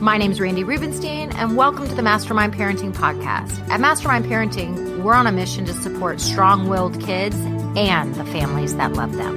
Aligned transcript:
My 0.00 0.16
name 0.16 0.30
is 0.30 0.40
Randi 0.40 0.62
Rubenstein, 0.62 1.32
and 1.32 1.56
welcome 1.56 1.88
to 1.88 1.94
the 1.94 2.02
Mastermind 2.02 2.54
Parenting 2.54 2.92
Podcast. 2.94 3.68
At 3.68 3.80
Mastermind 3.80 4.26
Parenting, 4.26 5.02
we're 5.02 5.12
on 5.12 5.26
a 5.26 5.32
mission 5.32 5.64
to 5.64 5.72
support 5.72 6.20
strong 6.20 6.68
willed 6.68 7.00
kids 7.00 7.34
and 7.76 8.14
the 8.14 8.24
families 8.26 8.76
that 8.76 8.92
love 8.92 9.16
them. 9.16 9.36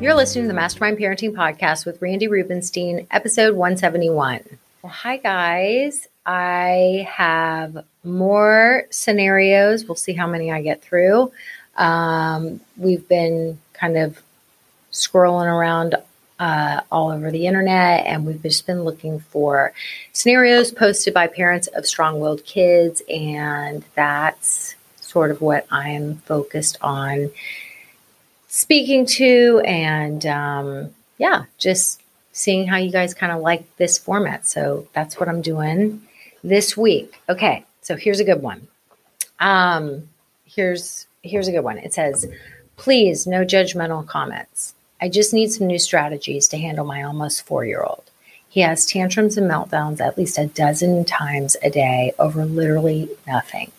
You're 0.00 0.14
listening 0.14 0.44
to 0.44 0.48
the 0.48 0.54
Mastermind 0.54 0.98
Parenting 0.98 1.32
Podcast 1.32 1.84
with 1.84 2.00
Randi 2.00 2.28
Rubenstein, 2.28 3.08
episode 3.10 3.56
171. 3.56 4.40
Well, 4.82 4.92
hi, 4.92 5.16
guys. 5.16 6.06
I 6.24 7.08
have 7.10 7.84
more 8.04 8.86
scenarios. 8.90 9.84
We'll 9.84 9.96
see 9.96 10.12
how 10.12 10.28
many 10.28 10.52
I 10.52 10.62
get 10.62 10.80
through. 10.80 11.32
Um, 11.76 12.60
we've 12.76 13.08
been 13.08 13.58
kind 13.72 13.96
of 13.98 14.22
scrolling 14.92 15.52
around 15.52 15.96
uh, 16.42 16.80
all 16.90 17.10
over 17.12 17.30
the 17.30 17.46
internet, 17.46 18.04
and 18.04 18.26
we've 18.26 18.42
just 18.42 18.66
been 18.66 18.82
looking 18.82 19.20
for 19.20 19.72
scenarios 20.12 20.72
posted 20.72 21.14
by 21.14 21.28
parents 21.28 21.68
of 21.68 21.86
strong 21.86 22.18
willed 22.18 22.44
kids, 22.44 23.00
and 23.08 23.84
that's 23.94 24.74
sort 25.00 25.30
of 25.30 25.40
what 25.40 25.64
I'm 25.70 26.16
focused 26.16 26.78
on 26.80 27.30
speaking 28.48 29.06
to, 29.06 29.62
and 29.64 30.26
um, 30.26 30.90
yeah, 31.16 31.44
just 31.58 32.02
seeing 32.32 32.66
how 32.66 32.76
you 32.76 32.90
guys 32.90 33.14
kind 33.14 33.30
of 33.30 33.40
like 33.40 33.76
this 33.76 33.96
format. 33.96 34.44
So 34.44 34.88
that's 34.94 35.20
what 35.20 35.28
I'm 35.28 35.42
doing 35.42 36.02
this 36.42 36.76
week. 36.76 37.20
Okay, 37.28 37.64
so 37.82 37.94
here's 37.94 38.18
a 38.18 38.24
good 38.24 38.42
one. 38.42 38.66
Um, 39.38 40.08
here's 40.44 41.06
here's 41.22 41.46
a 41.46 41.52
good 41.52 41.60
one. 41.60 41.78
It 41.78 41.94
says, 41.94 42.26
"Please, 42.76 43.28
no 43.28 43.44
judgmental 43.44 44.04
comments." 44.04 44.74
I 45.02 45.08
just 45.08 45.34
need 45.34 45.52
some 45.52 45.66
new 45.66 45.80
strategies 45.80 46.46
to 46.48 46.58
handle 46.58 46.84
my 46.84 47.02
almost 47.02 47.44
four 47.44 47.64
year 47.64 47.82
old. 47.82 48.04
He 48.48 48.60
has 48.60 48.86
tantrums 48.86 49.36
and 49.36 49.50
meltdowns 49.50 50.00
at 50.00 50.16
least 50.16 50.38
a 50.38 50.46
dozen 50.46 51.04
times 51.04 51.56
a 51.60 51.70
day 51.70 52.12
over 52.20 52.44
literally 52.44 53.10
nothing. 53.26 53.72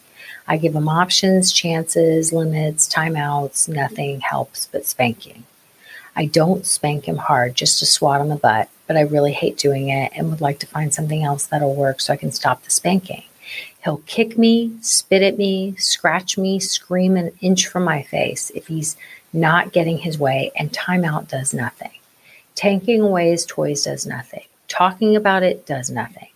I 0.49 0.57
give 0.57 0.75
him 0.75 0.89
options, 0.89 1.53
chances, 1.53 2.33
limits, 2.33 2.89
timeouts. 2.89 3.69
Nothing 3.69 4.19
helps 4.19 4.67
but 4.67 4.85
spanking. 4.85 5.45
I 6.13 6.25
don't 6.25 6.65
spank 6.65 7.05
him 7.07 7.15
hard 7.15 7.55
just 7.55 7.79
to 7.79 7.85
swat 7.85 8.19
on 8.19 8.27
the 8.27 8.35
butt, 8.35 8.67
but 8.85 8.97
I 8.97 9.01
really 9.01 9.31
hate 9.31 9.57
doing 9.57 9.87
it 9.87 10.11
and 10.13 10.29
would 10.29 10.41
like 10.41 10.59
to 10.59 10.67
find 10.67 10.93
something 10.93 11.23
else 11.23 11.45
that'll 11.45 11.73
work 11.73 12.01
so 12.01 12.11
I 12.11 12.17
can 12.17 12.33
stop 12.33 12.65
the 12.65 12.69
spanking. 12.69 13.23
He'll 13.85 14.03
kick 14.07 14.37
me, 14.37 14.73
spit 14.81 15.21
at 15.21 15.37
me, 15.37 15.75
scratch 15.77 16.37
me, 16.37 16.59
scream 16.59 17.15
an 17.15 17.31
inch 17.39 17.67
from 17.67 17.85
my 17.85 18.01
face 18.01 18.49
if 18.53 18.67
he's 18.67 18.97
not 19.33 19.73
getting 19.73 19.97
his 19.97 20.17
way, 20.17 20.51
and 20.55 20.71
timeout 20.71 21.27
does 21.27 21.53
nothing. 21.53 21.91
Tanking 22.55 23.01
away 23.01 23.31
his 23.31 23.45
toys 23.45 23.83
does 23.83 24.05
nothing. 24.05 24.45
Talking 24.67 25.15
about 25.15 25.43
it 25.43 25.65
does 25.65 25.89
nothing. 25.89 26.27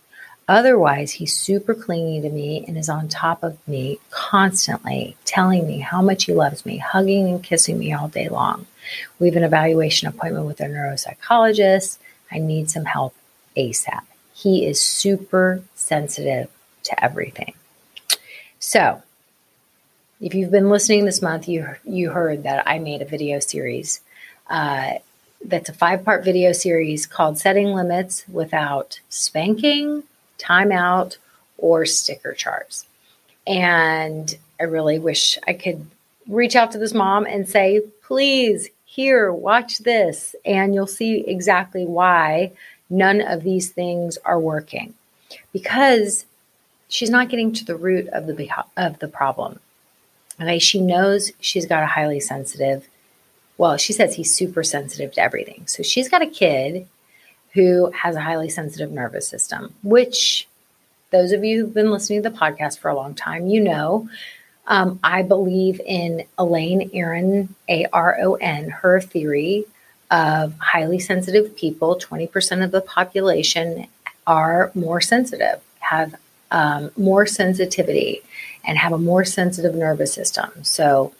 Otherwise, 0.48 1.12
he's 1.12 1.36
super 1.36 1.74
clingy 1.74 2.22
to 2.22 2.30
me 2.30 2.64
and 2.66 2.78
is 2.78 2.88
on 2.88 3.06
top 3.06 3.42
of 3.42 3.56
me 3.68 3.98
constantly, 4.10 5.14
telling 5.26 5.66
me 5.66 5.78
how 5.78 6.00
much 6.00 6.24
he 6.24 6.32
loves 6.32 6.64
me, 6.64 6.78
hugging 6.78 7.28
and 7.28 7.42
kissing 7.42 7.78
me 7.78 7.92
all 7.92 8.08
day 8.08 8.28
long. 8.28 8.66
We 9.18 9.28
have 9.28 9.36
an 9.36 9.44
evaluation 9.44 10.08
appointment 10.08 10.46
with 10.46 10.60
a 10.60 10.64
neuropsychologist. 10.64 11.98
I 12.32 12.38
need 12.38 12.70
some 12.70 12.86
help 12.86 13.14
ASAP. 13.56 14.00
He 14.32 14.66
is 14.66 14.80
super 14.80 15.62
sensitive 15.74 16.48
to 16.84 17.04
everything. 17.04 17.52
So, 18.58 19.02
if 20.20 20.34
you've 20.34 20.50
been 20.50 20.70
listening 20.70 21.04
this 21.04 21.22
month, 21.22 21.48
you 21.48 21.66
you 21.84 22.10
heard 22.10 22.42
that 22.42 22.66
I 22.66 22.78
made 22.78 23.02
a 23.02 23.06
video 23.06 23.38
series. 23.38 24.00
Uh, 24.48 24.94
that's 25.44 25.68
a 25.68 25.72
five 25.72 26.04
part 26.04 26.24
video 26.24 26.52
series 26.52 27.06
called 27.06 27.38
"Setting 27.38 27.68
Limits 27.68 28.24
Without 28.28 29.00
Spanking, 29.08 30.02
Timeout, 30.38 31.16
or 31.56 31.86
Sticker 31.86 32.32
Charts." 32.32 32.86
And 33.46 34.36
I 34.60 34.64
really 34.64 34.98
wish 34.98 35.38
I 35.46 35.52
could 35.52 35.86
reach 36.26 36.56
out 36.56 36.72
to 36.72 36.78
this 36.78 36.94
mom 36.94 37.24
and 37.24 37.48
say, 37.48 37.80
"Please, 38.02 38.68
here, 38.84 39.32
watch 39.32 39.78
this," 39.78 40.34
and 40.44 40.74
you'll 40.74 40.88
see 40.88 41.20
exactly 41.20 41.86
why 41.86 42.52
none 42.90 43.20
of 43.20 43.44
these 43.44 43.70
things 43.70 44.18
are 44.24 44.40
working 44.40 44.94
because 45.52 46.24
she's 46.88 47.10
not 47.10 47.28
getting 47.28 47.52
to 47.52 47.64
the 47.64 47.76
root 47.76 48.08
of 48.08 48.26
the 48.26 48.50
of 48.76 48.98
the 48.98 49.08
problem 49.08 49.60
Okay, 50.40 50.58
she 50.58 50.80
knows 50.80 51.32
she's 51.40 51.66
got 51.66 51.82
a 51.82 51.86
highly 51.86 52.20
sensitive, 52.20 52.88
well, 53.56 53.76
she 53.76 53.92
says 53.92 54.14
he's 54.14 54.32
super 54.32 54.62
sensitive 54.62 55.12
to 55.12 55.20
everything. 55.20 55.66
So 55.66 55.82
she's 55.82 56.08
got 56.08 56.22
a 56.22 56.26
kid 56.26 56.86
who 57.54 57.90
has 57.90 58.14
a 58.14 58.20
highly 58.20 58.48
sensitive 58.48 58.92
nervous 58.92 59.26
system, 59.26 59.74
which 59.82 60.46
those 61.10 61.32
of 61.32 61.44
you 61.44 61.64
who've 61.64 61.74
been 61.74 61.90
listening 61.90 62.22
to 62.22 62.30
the 62.30 62.36
podcast 62.36 62.78
for 62.78 62.88
a 62.88 62.94
long 62.94 63.14
time, 63.14 63.48
you 63.48 63.60
know. 63.60 64.08
Um, 64.66 65.00
I 65.02 65.22
believe 65.22 65.80
in 65.80 66.24
Elaine 66.36 66.90
Aron, 66.92 67.54
A 67.68 67.86
R 67.92 68.18
O 68.20 68.34
N, 68.34 68.68
her 68.68 69.00
theory 69.00 69.64
of 70.10 70.54
highly 70.58 70.98
sensitive 70.98 71.56
people, 71.56 71.98
20% 71.98 72.62
of 72.62 72.70
the 72.70 72.82
population 72.82 73.86
are 74.26 74.70
more 74.74 75.00
sensitive, 75.00 75.60
have 75.80 76.14
um, 76.50 76.90
more 76.96 77.26
sensitivity 77.26 78.22
and 78.68 78.78
have 78.78 78.92
a 78.92 78.98
more 78.98 79.24
sensitive 79.24 79.74
nervous 79.74 80.12
system. 80.12 80.50
So, 80.62 81.14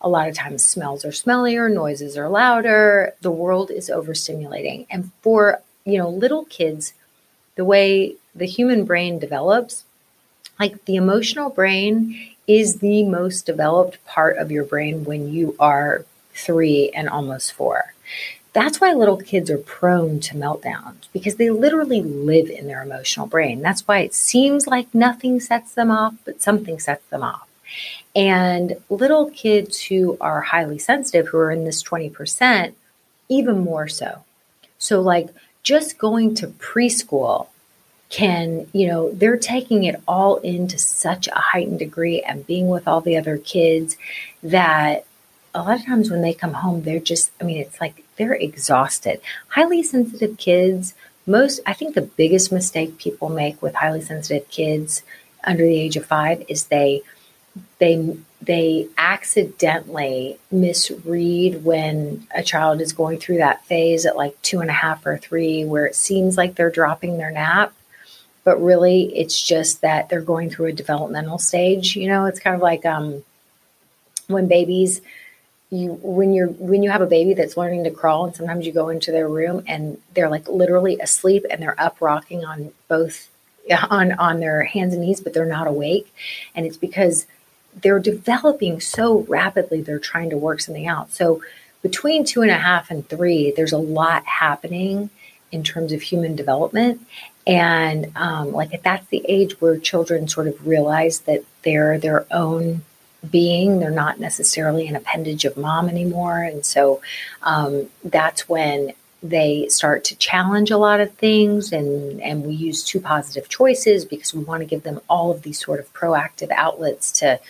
a 0.00 0.08
lot 0.08 0.28
of 0.28 0.34
times 0.34 0.64
smells 0.64 1.04
are 1.04 1.08
smellier, 1.08 1.72
noises 1.72 2.16
are 2.16 2.28
louder, 2.28 3.14
the 3.20 3.30
world 3.30 3.70
is 3.70 3.90
overstimulating. 3.90 4.86
And 4.90 5.10
for, 5.22 5.60
you 5.84 5.98
know, 5.98 6.08
little 6.08 6.44
kids, 6.44 6.92
the 7.56 7.64
way 7.64 8.14
the 8.34 8.46
human 8.46 8.84
brain 8.84 9.18
develops, 9.18 9.84
like 10.60 10.84
the 10.84 10.96
emotional 10.96 11.50
brain 11.50 12.34
is 12.46 12.78
the 12.78 13.02
most 13.04 13.46
developed 13.46 14.04
part 14.04 14.36
of 14.36 14.52
your 14.52 14.64
brain 14.64 15.04
when 15.04 15.32
you 15.32 15.56
are 15.58 16.04
3 16.34 16.90
and 16.94 17.08
almost 17.08 17.52
4. 17.54 17.94
That's 18.54 18.80
why 18.80 18.92
little 18.92 19.16
kids 19.16 19.50
are 19.50 19.58
prone 19.58 20.20
to 20.20 20.36
meltdowns 20.36 21.08
because 21.12 21.34
they 21.34 21.50
literally 21.50 22.00
live 22.00 22.48
in 22.48 22.68
their 22.68 22.82
emotional 22.82 23.26
brain. 23.26 23.60
That's 23.60 23.86
why 23.86 23.98
it 23.98 24.14
seems 24.14 24.68
like 24.68 24.94
nothing 24.94 25.40
sets 25.40 25.74
them 25.74 25.90
off, 25.90 26.14
but 26.24 26.40
something 26.40 26.78
sets 26.78 27.04
them 27.08 27.24
off. 27.24 27.48
And 28.14 28.76
little 28.88 29.28
kids 29.30 29.82
who 29.82 30.16
are 30.20 30.40
highly 30.40 30.78
sensitive, 30.78 31.28
who 31.28 31.38
are 31.38 31.50
in 31.50 31.64
this 31.64 31.82
20%, 31.82 32.74
even 33.28 33.58
more 33.58 33.88
so. 33.88 34.24
So, 34.78 35.00
like, 35.00 35.30
just 35.64 35.98
going 35.98 36.36
to 36.36 36.46
preschool 36.46 37.48
can, 38.08 38.68
you 38.72 38.86
know, 38.86 39.10
they're 39.10 39.36
taking 39.36 39.82
it 39.82 40.00
all 40.06 40.36
into 40.36 40.78
such 40.78 41.26
a 41.26 41.34
heightened 41.34 41.80
degree 41.80 42.22
and 42.22 42.46
being 42.46 42.68
with 42.68 42.86
all 42.86 43.00
the 43.00 43.16
other 43.16 43.36
kids 43.36 43.96
that 44.44 45.04
a 45.52 45.62
lot 45.62 45.80
of 45.80 45.86
times 45.86 46.10
when 46.10 46.22
they 46.22 46.34
come 46.34 46.52
home, 46.52 46.82
they're 46.82 47.00
just, 47.00 47.32
I 47.40 47.44
mean, 47.44 47.58
it's 47.58 47.80
like 47.80 48.03
they're 48.16 48.34
exhausted. 48.34 49.20
Highly 49.48 49.82
sensitive 49.82 50.36
kids, 50.36 50.94
most, 51.26 51.60
I 51.66 51.72
think 51.72 51.94
the 51.94 52.02
biggest 52.02 52.52
mistake 52.52 52.98
people 52.98 53.28
make 53.28 53.60
with 53.62 53.74
highly 53.74 54.00
sensitive 54.00 54.48
kids 54.48 55.02
under 55.42 55.64
the 55.64 55.80
age 55.80 55.96
of 55.96 56.06
five 56.06 56.44
is 56.48 56.64
they, 56.64 57.02
they, 57.78 58.16
they 58.42 58.88
accidentally 58.98 60.38
misread 60.50 61.64
when 61.64 62.26
a 62.34 62.42
child 62.42 62.80
is 62.80 62.92
going 62.92 63.18
through 63.18 63.38
that 63.38 63.64
phase 63.66 64.04
at 64.06 64.16
like 64.16 64.40
two 64.42 64.60
and 64.60 64.70
a 64.70 64.74
half 64.74 65.04
or 65.06 65.16
three, 65.16 65.64
where 65.64 65.86
it 65.86 65.94
seems 65.94 66.36
like 66.36 66.54
they're 66.54 66.70
dropping 66.70 67.18
their 67.18 67.30
nap 67.30 67.72
but 68.44 68.62
really 68.62 69.04
it's 69.16 69.42
just 69.42 69.80
that 69.80 70.08
they're 70.08 70.20
going 70.20 70.50
through 70.50 70.66
a 70.66 70.72
developmental 70.72 71.38
stage. 71.38 71.96
You 71.96 72.08
know, 72.08 72.26
it's 72.26 72.38
kind 72.38 72.54
of 72.54 72.60
like 72.60 72.84
um, 72.84 73.24
when 74.28 74.46
babies 74.46 75.00
you 75.74 75.98
when 76.02 76.32
you're 76.32 76.48
when 76.48 76.82
you 76.82 76.90
have 76.90 77.00
a 77.00 77.06
baby 77.06 77.34
that's 77.34 77.56
learning 77.56 77.84
to 77.84 77.90
crawl 77.90 78.26
and 78.26 78.34
sometimes 78.34 78.66
you 78.66 78.72
go 78.72 78.88
into 78.88 79.12
their 79.12 79.28
room 79.28 79.62
and 79.66 80.00
they're 80.14 80.28
like 80.28 80.48
literally 80.48 80.98
asleep 81.00 81.44
and 81.50 81.62
they're 81.62 81.80
up 81.80 82.00
rocking 82.00 82.44
on 82.44 82.72
both 82.88 83.28
on 83.90 84.12
on 84.12 84.40
their 84.40 84.64
hands 84.64 84.94
and 84.94 85.02
knees 85.02 85.20
but 85.20 85.32
they're 85.34 85.46
not 85.46 85.66
awake. 85.66 86.12
And 86.54 86.66
it's 86.66 86.76
because 86.76 87.26
they're 87.82 87.98
developing 87.98 88.80
so 88.80 89.20
rapidly 89.20 89.82
they're 89.82 89.98
trying 89.98 90.30
to 90.30 90.36
work 90.36 90.60
something 90.60 90.86
out. 90.86 91.12
So 91.12 91.42
between 91.82 92.24
two 92.24 92.42
and 92.42 92.50
a 92.50 92.58
half 92.58 92.90
and 92.90 93.08
three 93.08 93.50
there's 93.50 93.72
a 93.72 93.78
lot 93.78 94.24
happening 94.26 95.10
in 95.50 95.62
terms 95.62 95.92
of 95.92 96.02
human 96.02 96.34
development. 96.34 97.06
And 97.46 98.10
um, 98.16 98.52
like 98.52 98.82
that's 98.82 99.06
the 99.08 99.24
age 99.28 99.60
where 99.60 99.78
children 99.78 100.28
sort 100.28 100.46
of 100.48 100.66
realize 100.66 101.20
that 101.20 101.44
they're 101.62 101.98
their 101.98 102.26
own 102.32 102.82
being. 103.30 103.78
They're 103.78 103.90
not 103.90 104.20
necessarily 104.20 104.86
an 104.86 104.96
appendage 104.96 105.44
of 105.44 105.56
mom 105.56 105.88
anymore. 105.88 106.42
And 106.42 106.64
so 106.64 107.00
um, 107.42 107.88
that's 108.04 108.48
when 108.48 108.92
they 109.24 109.66
start 109.68 110.04
to 110.04 110.16
challenge 110.16 110.70
a 110.70 110.76
lot 110.76 111.00
of 111.00 111.10
things 111.14 111.72
and 111.72 112.20
and 112.20 112.44
we 112.44 112.52
use 112.52 112.84
two 112.84 113.00
positive 113.00 113.48
choices 113.48 114.04
because 114.04 114.34
we 114.34 114.44
want 114.44 114.60
to 114.60 114.66
give 114.66 114.82
them 114.82 115.00
all 115.08 115.30
of 115.30 115.40
these 115.42 115.58
sort 115.58 115.80
of 115.80 115.90
proactive 115.94 116.50
outlets 116.50 117.10
to 117.10 117.40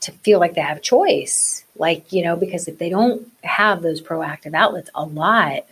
to 0.00 0.12
feel 0.12 0.38
like 0.38 0.54
they 0.54 0.60
have 0.60 0.76
a 0.76 0.80
choice 0.80 1.64
like 1.76 2.12
you 2.12 2.22
know 2.22 2.36
because 2.36 2.68
if 2.68 2.78
they 2.78 2.88
don't 2.88 3.28
have 3.42 3.82
those 3.82 4.00
proactive 4.00 4.54
outlets 4.54 4.88
a 4.94 5.04
lot 5.04 5.66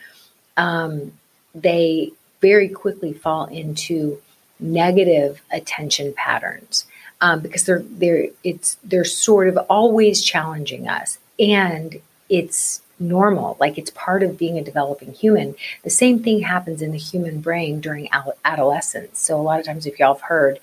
um, 0.56 1.12
they 1.54 2.10
very 2.40 2.68
quickly 2.68 3.12
fall 3.12 3.46
into 3.46 4.20
negative 4.58 5.40
attention 5.52 6.12
patterns 6.14 6.84
um, 7.24 7.40
because 7.40 7.64
they're 7.64 7.82
they're 7.82 8.26
it's 8.44 8.76
they're 8.84 9.02
sort 9.02 9.48
of 9.48 9.56
always 9.70 10.22
challenging 10.22 10.86
us, 10.86 11.18
and 11.38 12.02
it's 12.28 12.82
normal 13.00 13.56
like 13.58 13.78
it's 13.78 13.90
part 13.90 14.22
of 14.22 14.36
being 14.36 14.58
a 14.58 14.62
developing 14.62 15.14
human. 15.14 15.54
The 15.84 15.90
same 15.90 16.22
thing 16.22 16.40
happens 16.40 16.82
in 16.82 16.92
the 16.92 16.98
human 16.98 17.40
brain 17.40 17.80
during 17.80 18.10
adolescence. 18.44 19.18
So 19.20 19.40
a 19.40 19.42
lot 19.42 19.58
of 19.58 19.64
times 19.64 19.86
if 19.86 19.98
y'all 19.98 20.14
have 20.14 20.22
heard 20.22 20.60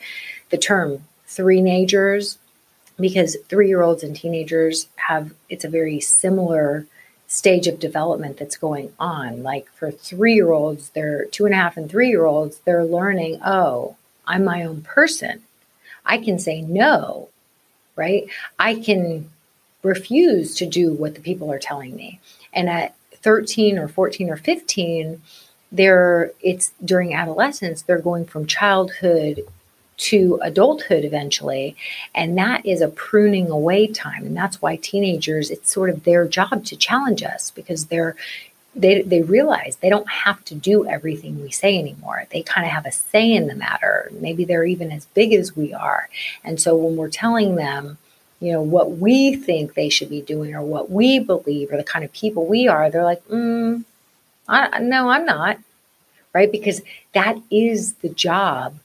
the 0.51 0.57
term 0.57 1.03
three-nagers 1.25 2.37
because 2.99 3.37
three-year-olds 3.49 4.03
and 4.03 4.15
teenagers 4.15 4.87
have 4.97 5.33
it's 5.49 5.65
a 5.65 5.69
very 5.69 5.99
similar 5.99 6.85
stage 7.27 7.65
of 7.65 7.79
development 7.79 8.37
that's 8.37 8.55
going 8.55 8.93
on. 8.99 9.41
Like 9.41 9.67
for 9.73 9.89
three-year-olds 9.89 10.89
they're 10.89 11.25
two 11.25 11.45
and 11.45 11.55
a 11.55 11.57
half 11.57 11.75
and 11.75 11.89
three-year-olds 11.89 12.59
they're 12.65 12.85
learning 12.85 13.39
oh 13.43 13.95
i'm 14.27 14.45
my 14.45 14.63
own 14.63 14.81
person 14.83 15.41
I 16.11 16.17
can 16.17 16.39
say 16.39 16.59
no, 16.61 17.29
right? 17.95 18.25
I 18.59 18.75
can 18.75 19.29
refuse 19.81 20.55
to 20.55 20.65
do 20.65 20.91
what 20.91 21.15
the 21.15 21.21
people 21.21 21.49
are 21.49 21.57
telling 21.57 21.95
me. 21.95 22.19
And 22.51 22.69
at 22.69 22.93
13 23.13 23.79
or 23.79 23.87
14 23.87 24.29
or 24.29 24.35
15, 24.35 25.21
they're 25.71 26.33
it's 26.41 26.73
during 26.83 27.13
adolescence, 27.13 27.83
they're 27.83 27.97
going 27.97 28.25
from 28.25 28.45
childhood 28.45 29.39
to 30.09 30.37
adulthood 30.41 31.05
eventually. 31.05 31.77
And 32.13 32.37
that 32.37 32.65
is 32.65 32.81
a 32.81 32.89
pruning 32.89 33.49
away 33.49 33.87
time. 33.87 34.25
And 34.25 34.35
that's 34.35 34.61
why 34.61 34.75
teenagers, 34.75 35.49
it's 35.49 35.71
sort 35.71 35.89
of 35.89 36.03
their 36.03 36.27
job 36.27 36.65
to 36.65 36.75
challenge 36.75 37.23
us 37.23 37.51
because 37.51 37.85
they're 37.85 38.17
they, 38.73 39.01
they 39.01 39.21
realize 39.21 39.75
they 39.75 39.89
don't 39.89 40.09
have 40.09 40.43
to 40.45 40.55
do 40.55 40.87
everything 40.87 41.41
we 41.41 41.51
say 41.51 41.77
anymore. 41.77 42.25
They 42.31 42.41
kind 42.41 42.65
of 42.65 42.71
have 42.71 42.85
a 42.85 42.91
say 42.91 43.31
in 43.31 43.47
the 43.47 43.55
matter. 43.55 44.09
Maybe 44.13 44.45
they're 44.45 44.65
even 44.65 44.91
as 44.91 45.05
big 45.07 45.33
as 45.33 45.55
we 45.55 45.73
are. 45.73 46.09
And 46.43 46.59
so 46.59 46.75
when 46.75 46.95
we're 46.95 47.09
telling 47.09 47.55
them, 47.55 47.97
you 48.39 48.51
know, 48.51 48.61
what 48.61 48.97
we 48.97 49.35
think 49.35 49.73
they 49.73 49.89
should 49.89 50.09
be 50.09 50.21
doing 50.21 50.55
or 50.55 50.61
what 50.61 50.89
we 50.89 51.19
believe 51.19 51.71
or 51.71 51.77
the 51.77 51.83
kind 51.83 52.05
of 52.05 52.11
people 52.13 52.45
we 52.45 52.67
are, 52.67 52.89
they're 52.89 53.03
like, 53.03 53.25
mm, 53.27 53.83
I, 54.47 54.79
no, 54.79 55.09
I'm 55.09 55.25
not. 55.25 55.59
Right? 56.33 56.51
Because 56.51 56.81
that 57.13 57.37
is 57.51 57.93
the 57.95 58.09
job 58.09 58.75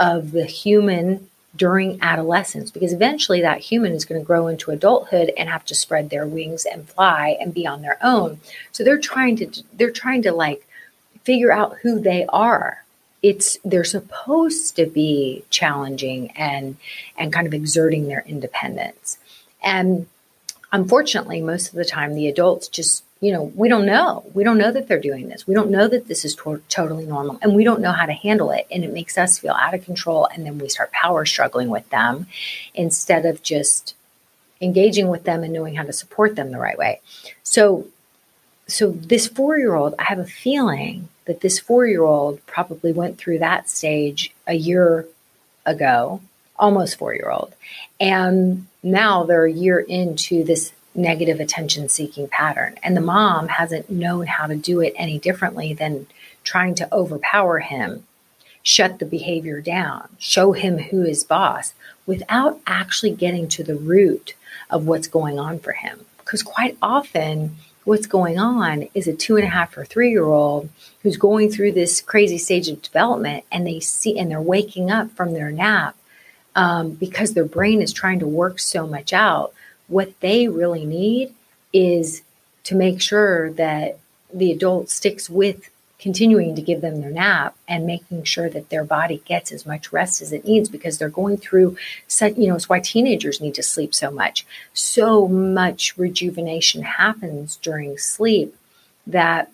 of 0.00 0.32
the 0.32 0.46
human 0.46 1.28
during 1.58 2.00
adolescence 2.00 2.70
because 2.70 2.92
eventually 2.92 3.42
that 3.42 3.58
human 3.60 3.92
is 3.92 4.04
going 4.04 4.20
to 4.20 4.26
grow 4.26 4.46
into 4.46 4.70
adulthood 4.70 5.32
and 5.36 5.48
have 5.48 5.64
to 5.66 5.74
spread 5.74 6.08
their 6.08 6.26
wings 6.26 6.64
and 6.64 6.88
fly 6.88 7.36
and 7.40 7.52
be 7.52 7.66
on 7.66 7.82
their 7.82 7.98
own. 8.02 8.40
So 8.72 8.84
they're 8.84 9.00
trying 9.00 9.36
to 9.36 9.62
they're 9.74 9.90
trying 9.90 10.22
to 10.22 10.32
like 10.32 10.66
figure 11.24 11.52
out 11.52 11.76
who 11.82 12.00
they 12.00 12.24
are. 12.28 12.84
It's 13.22 13.58
they're 13.64 13.84
supposed 13.84 14.76
to 14.76 14.86
be 14.86 15.44
challenging 15.50 16.30
and 16.30 16.76
and 17.18 17.32
kind 17.32 17.46
of 17.46 17.52
exerting 17.52 18.06
their 18.06 18.24
independence. 18.26 19.18
And 19.62 20.06
unfortunately 20.72 21.42
most 21.42 21.68
of 21.68 21.74
the 21.74 21.84
time 21.84 22.14
the 22.14 22.28
adults 22.28 22.68
just 22.68 23.04
you 23.20 23.32
know, 23.32 23.52
we 23.56 23.68
don't 23.68 23.86
know. 23.86 24.24
We 24.32 24.44
don't 24.44 24.58
know 24.58 24.70
that 24.70 24.86
they're 24.86 25.00
doing 25.00 25.28
this. 25.28 25.46
We 25.46 25.54
don't 25.54 25.70
know 25.70 25.88
that 25.88 26.06
this 26.06 26.24
is 26.24 26.36
to- 26.36 26.62
totally 26.68 27.04
normal 27.04 27.38
and 27.42 27.54
we 27.54 27.64
don't 27.64 27.80
know 27.80 27.92
how 27.92 28.06
to 28.06 28.12
handle 28.12 28.50
it. 28.52 28.66
And 28.70 28.84
it 28.84 28.92
makes 28.92 29.18
us 29.18 29.38
feel 29.38 29.54
out 29.54 29.74
of 29.74 29.84
control. 29.84 30.28
And 30.32 30.46
then 30.46 30.58
we 30.58 30.68
start 30.68 30.92
power 30.92 31.26
struggling 31.26 31.68
with 31.68 31.88
them 31.90 32.28
instead 32.74 33.26
of 33.26 33.42
just 33.42 33.94
engaging 34.60 35.08
with 35.08 35.24
them 35.24 35.42
and 35.42 35.52
knowing 35.52 35.74
how 35.74 35.82
to 35.82 35.92
support 35.92 36.36
them 36.36 36.52
the 36.52 36.58
right 36.58 36.78
way. 36.78 37.00
So, 37.42 37.86
so 38.68 38.92
this 38.92 39.26
four 39.26 39.58
year 39.58 39.74
old, 39.74 39.94
I 39.98 40.04
have 40.04 40.18
a 40.18 40.26
feeling 40.26 41.08
that 41.24 41.40
this 41.40 41.58
four 41.58 41.86
year 41.86 42.02
old 42.04 42.44
probably 42.46 42.92
went 42.92 43.18
through 43.18 43.38
that 43.40 43.68
stage 43.68 44.32
a 44.46 44.54
year 44.54 45.06
ago, 45.66 46.20
almost 46.56 46.98
four 46.98 47.14
year 47.14 47.30
old. 47.30 47.54
And 47.98 48.66
now 48.82 49.24
they're 49.24 49.44
a 49.44 49.52
year 49.52 49.80
into 49.80 50.44
this 50.44 50.72
negative 50.98 51.40
attention 51.40 51.88
seeking 51.88 52.28
pattern. 52.28 52.76
And 52.82 52.96
the 52.96 53.00
mom 53.00 53.48
hasn't 53.48 53.88
known 53.88 54.26
how 54.26 54.46
to 54.46 54.56
do 54.56 54.80
it 54.80 54.92
any 54.96 55.18
differently 55.18 55.72
than 55.72 56.06
trying 56.44 56.74
to 56.76 56.94
overpower 56.94 57.60
him, 57.60 58.04
shut 58.62 58.98
the 58.98 59.06
behavior 59.06 59.60
down, 59.60 60.08
show 60.18 60.52
him 60.52 60.78
who 60.78 61.04
is 61.04 61.24
boss 61.24 61.72
without 62.04 62.60
actually 62.66 63.12
getting 63.12 63.48
to 63.48 63.62
the 63.62 63.76
root 63.76 64.34
of 64.70 64.86
what's 64.86 65.08
going 65.08 65.38
on 65.38 65.58
for 65.58 65.72
him. 65.72 66.04
Because 66.18 66.42
quite 66.42 66.76
often, 66.82 67.56
what's 67.84 68.06
going 68.06 68.38
on 68.38 68.88
is 68.92 69.06
a 69.06 69.14
two 69.14 69.36
and 69.36 69.46
a 69.46 69.50
half 69.50 69.76
or 69.78 69.84
three 69.84 70.10
year 70.10 70.26
old 70.26 70.68
who's 71.02 71.16
going 71.16 71.50
through 71.50 71.72
this 71.72 72.00
crazy 72.00 72.36
stage 72.36 72.68
of 72.68 72.82
development 72.82 73.44
and 73.50 73.66
they 73.66 73.80
see 73.80 74.18
and 74.18 74.30
they're 74.30 74.42
waking 74.42 74.90
up 74.90 75.10
from 75.12 75.32
their 75.32 75.50
nap 75.50 75.96
um, 76.54 76.90
because 76.90 77.32
their 77.32 77.44
brain 77.44 77.80
is 77.80 77.92
trying 77.92 78.18
to 78.18 78.26
work 78.26 78.58
so 78.58 78.86
much 78.86 79.12
out 79.12 79.54
what 79.88 80.18
they 80.20 80.48
really 80.48 80.84
need 80.84 81.34
is 81.72 82.22
to 82.64 82.74
make 82.74 83.00
sure 83.00 83.50
that 83.52 83.98
the 84.32 84.52
adult 84.52 84.90
sticks 84.90 85.28
with 85.28 85.70
continuing 85.98 86.54
to 86.54 86.62
give 86.62 86.80
them 86.80 87.00
their 87.00 87.10
nap 87.10 87.56
and 87.66 87.84
making 87.84 88.22
sure 88.22 88.48
that 88.48 88.68
their 88.68 88.84
body 88.84 89.20
gets 89.24 89.50
as 89.50 89.66
much 89.66 89.92
rest 89.92 90.22
as 90.22 90.32
it 90.32 90.44
needs 90.44 90.68
because 90.68 90.96
they're 90.96 91.08
going 91.08 91.36
through 91.36 91.76
such, 92.06 92.36
you 92.36 92.46
know, 92.46 92.54
it's 92.54 92.68
why 92.68 92.78
teenagers 92.78 93.40
need 93.40 93.54
to 93.54 93.62
sleep 93.62 93.92
so 93.94 94.10
much. 94.10 94.46
So 94.72 95.26
much 95.26 95.98
rejuvenation 95.98 96.82
happens 96.82 97.56
during 97.56 97.98
sleep 97.98 98.54
that, 99.08 99.50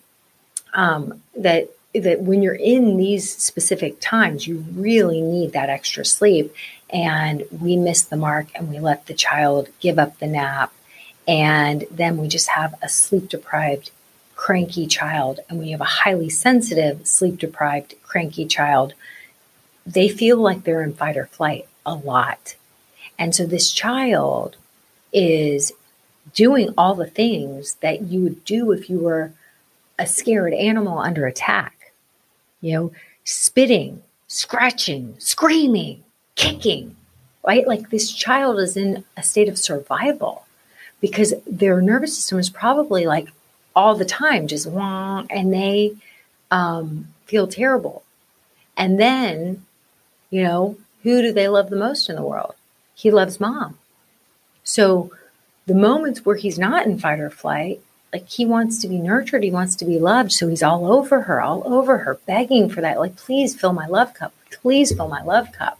um, 0.73 1.23
that, 1.35 1.69
that 1.95 2.21
when 2.21 2.43
you're 2.43 2.53
in 2.53 2.97
these 2.97 3.31
specific 3.31 3.99
times, 3.99 4.45
you 4.45 4.65
really 4.73 5.21
need 5.21 5.53
that 5.53 5.69
extra 5.69 6.05
sleep 6.05 6.53
and 6.95 7.43
we 7.51 7.75
miss 7.75 8.03
the 8.03 8.15
mark 8.15 8.47
and 8.55 8.69
we 8.69 8.79
let 8.79 9.05
the 9.05 9.13
child 9.13 9.67
give 9.81 9.99
up 9.99 10.17
the 10.17 10.27
nap. 10.27 10.73
And 11.27 11.83
then 11.91 12.15
we 12.15 12.29
just 12.29 12.47
have 12.47 12.73
a 12.81 12.87
sleep 12.87 13.27
deprived, 13.27 13.91
cranky 14.35 14.87
child. 14.87 15.41
And 15.49 15.59
when 15.59 15.67
you 15.67 15.73
have 15.73 15.81
a 15.81 15.83
highly 15.83 16.29
sensitive, 16.29 17.05
sleep 17.05 17.37
deprived, 17.37 17.95
cranky 18.03 18.45
child, 18.45 18.93
they 19.85 20.07
feel 20.07 20.37
like 20.37 20.63
they're 20.63 20.83
in 20.83 20.93
fight 20.93 21.17
or 21.17 21.25
flight 21.25 21.67
a 21.85 21.95
lot. 21.95 22.55
And 23.19 23.35
so 23.35 23.45
this 23.45 23.73
child 23.73 24.55
is 25.11 25.73
doing 26.33 26.73
all 26.77 26.95
the 26.95 27.09
things 27.09 27.75
that 27.81 28.03
you 28.03 28.21
would 28.21 28.45
do 28.45 28.71
if 28.71 28.89
you 28.89 28.99
were 28.99 29.33
a 29.99 30.07
scared 30.07 30.53
animal 30.53 30.99
under 30.99 31.27
attack. 31.27 31.91
You 32.61 32.73
know, 32.73 32.91
spitting, 33.25 34.01
scratching, 34.27 35.15
screaming, 35.19 36.04
kicking, 36.35 36.95
right? 37.45 37.67
Like 37.67 37.89
this 37.89 38.11
child 38.11 38.59
is 38.59 38.77
in 38.77 39.03
a 39.17 39.23
state 39.23 39.49
of 39.49 39.57
survival 39.57 40.45
because 41.01 41.33
their 41.45 41.81
nervous 41.81 42.15
system 42.15 42.39
is 42.39 42.49
probably 42.49 43.05
like 43.05 43.29
all 43.75 43.95
the 43.95 44.05
time 44.05 44.47
just 44.47 44.67
wah, 44.67 45.23
and 45.29 45.53
they 45.53 45.95
um, 46.51 47.09
feel 47.25 47.47
terrible. 47.47 48.03
And 48.77 48.99
then, 48.99 49.65
you 50.29 50.43
know, 50.43 50.77
who 51.03 51.21
do 51.21 51.31
they 51.31 51.47
love 51.47 51.69
the 51.69 51.75
most 51.75 52.09
in 52.09 52.15
the 52.15 52.23
world? 52.23 52.55
He 52.95 53.11
loves 53.11 53.39
mom. 53.39 53.77
So 54.63 55.11
the 55.65 55.75
moments 55.75 56.25
where 56.25 56.35
he's 56.35 56.57
not 56.57 56.85
in 56.85 56.97
fight 56.97 57.19
or 57.19 57.29
flight, 57.29 57.81
like 58.13 58.29
he 58.29 58.45
wants 58.45 58.79
to 58.79 58.87
be 58.87 58.97
nurtured, 58.97 59.43
he 59.43 59.51
wants 59.51 59.75
to 59.77 59.85
be 59.85 59.99
loved. 59.99 60.31
So 60.31 60.47
he's 60.47 60.63
all 60.63 60.91
over 60.91 61.21
her, 61.23 61.41
all 61.41 61.63
over 61.71 61.99
her, 61.99 62.19
begging 62.25 62.69
for 62.69 62.81
that. 62.81 62.99
Like, 62.99 63.15
please 63.15 63.55
fill 63.55 63.73
my 63.73 63.87
love 63.87 64.13
cup. 64.13 64.33
Please 64.51 64.93
fill 64.93 65.09
my 65.09 65.21
love 65.21 65.51
cup. 65.51 65.79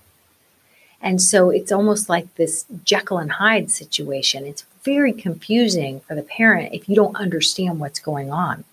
And 1.05 1.21
so 1.21 1.51
it's 1.51 1.71
almost 1.71 2.09
like 2.09 2.33
this 2.33 2.65
Jekyll 2.83 3.19
and 3.19 3.33
Hyde 3.33 3.69
situation. 3.69 4.47
It's 4.47 4.65
very 4.83 5.13
confusing 5.13 5.99
for 5.99 6.15
the 6.15 6.23
parent 6.23 6.73
if 6.73 6.89
you 6.89 6.95
don't 6.95 7.15
understand 7.15 7.79
what's 7.79 7.99
going 7.99 8.31
on. 8.31 8.63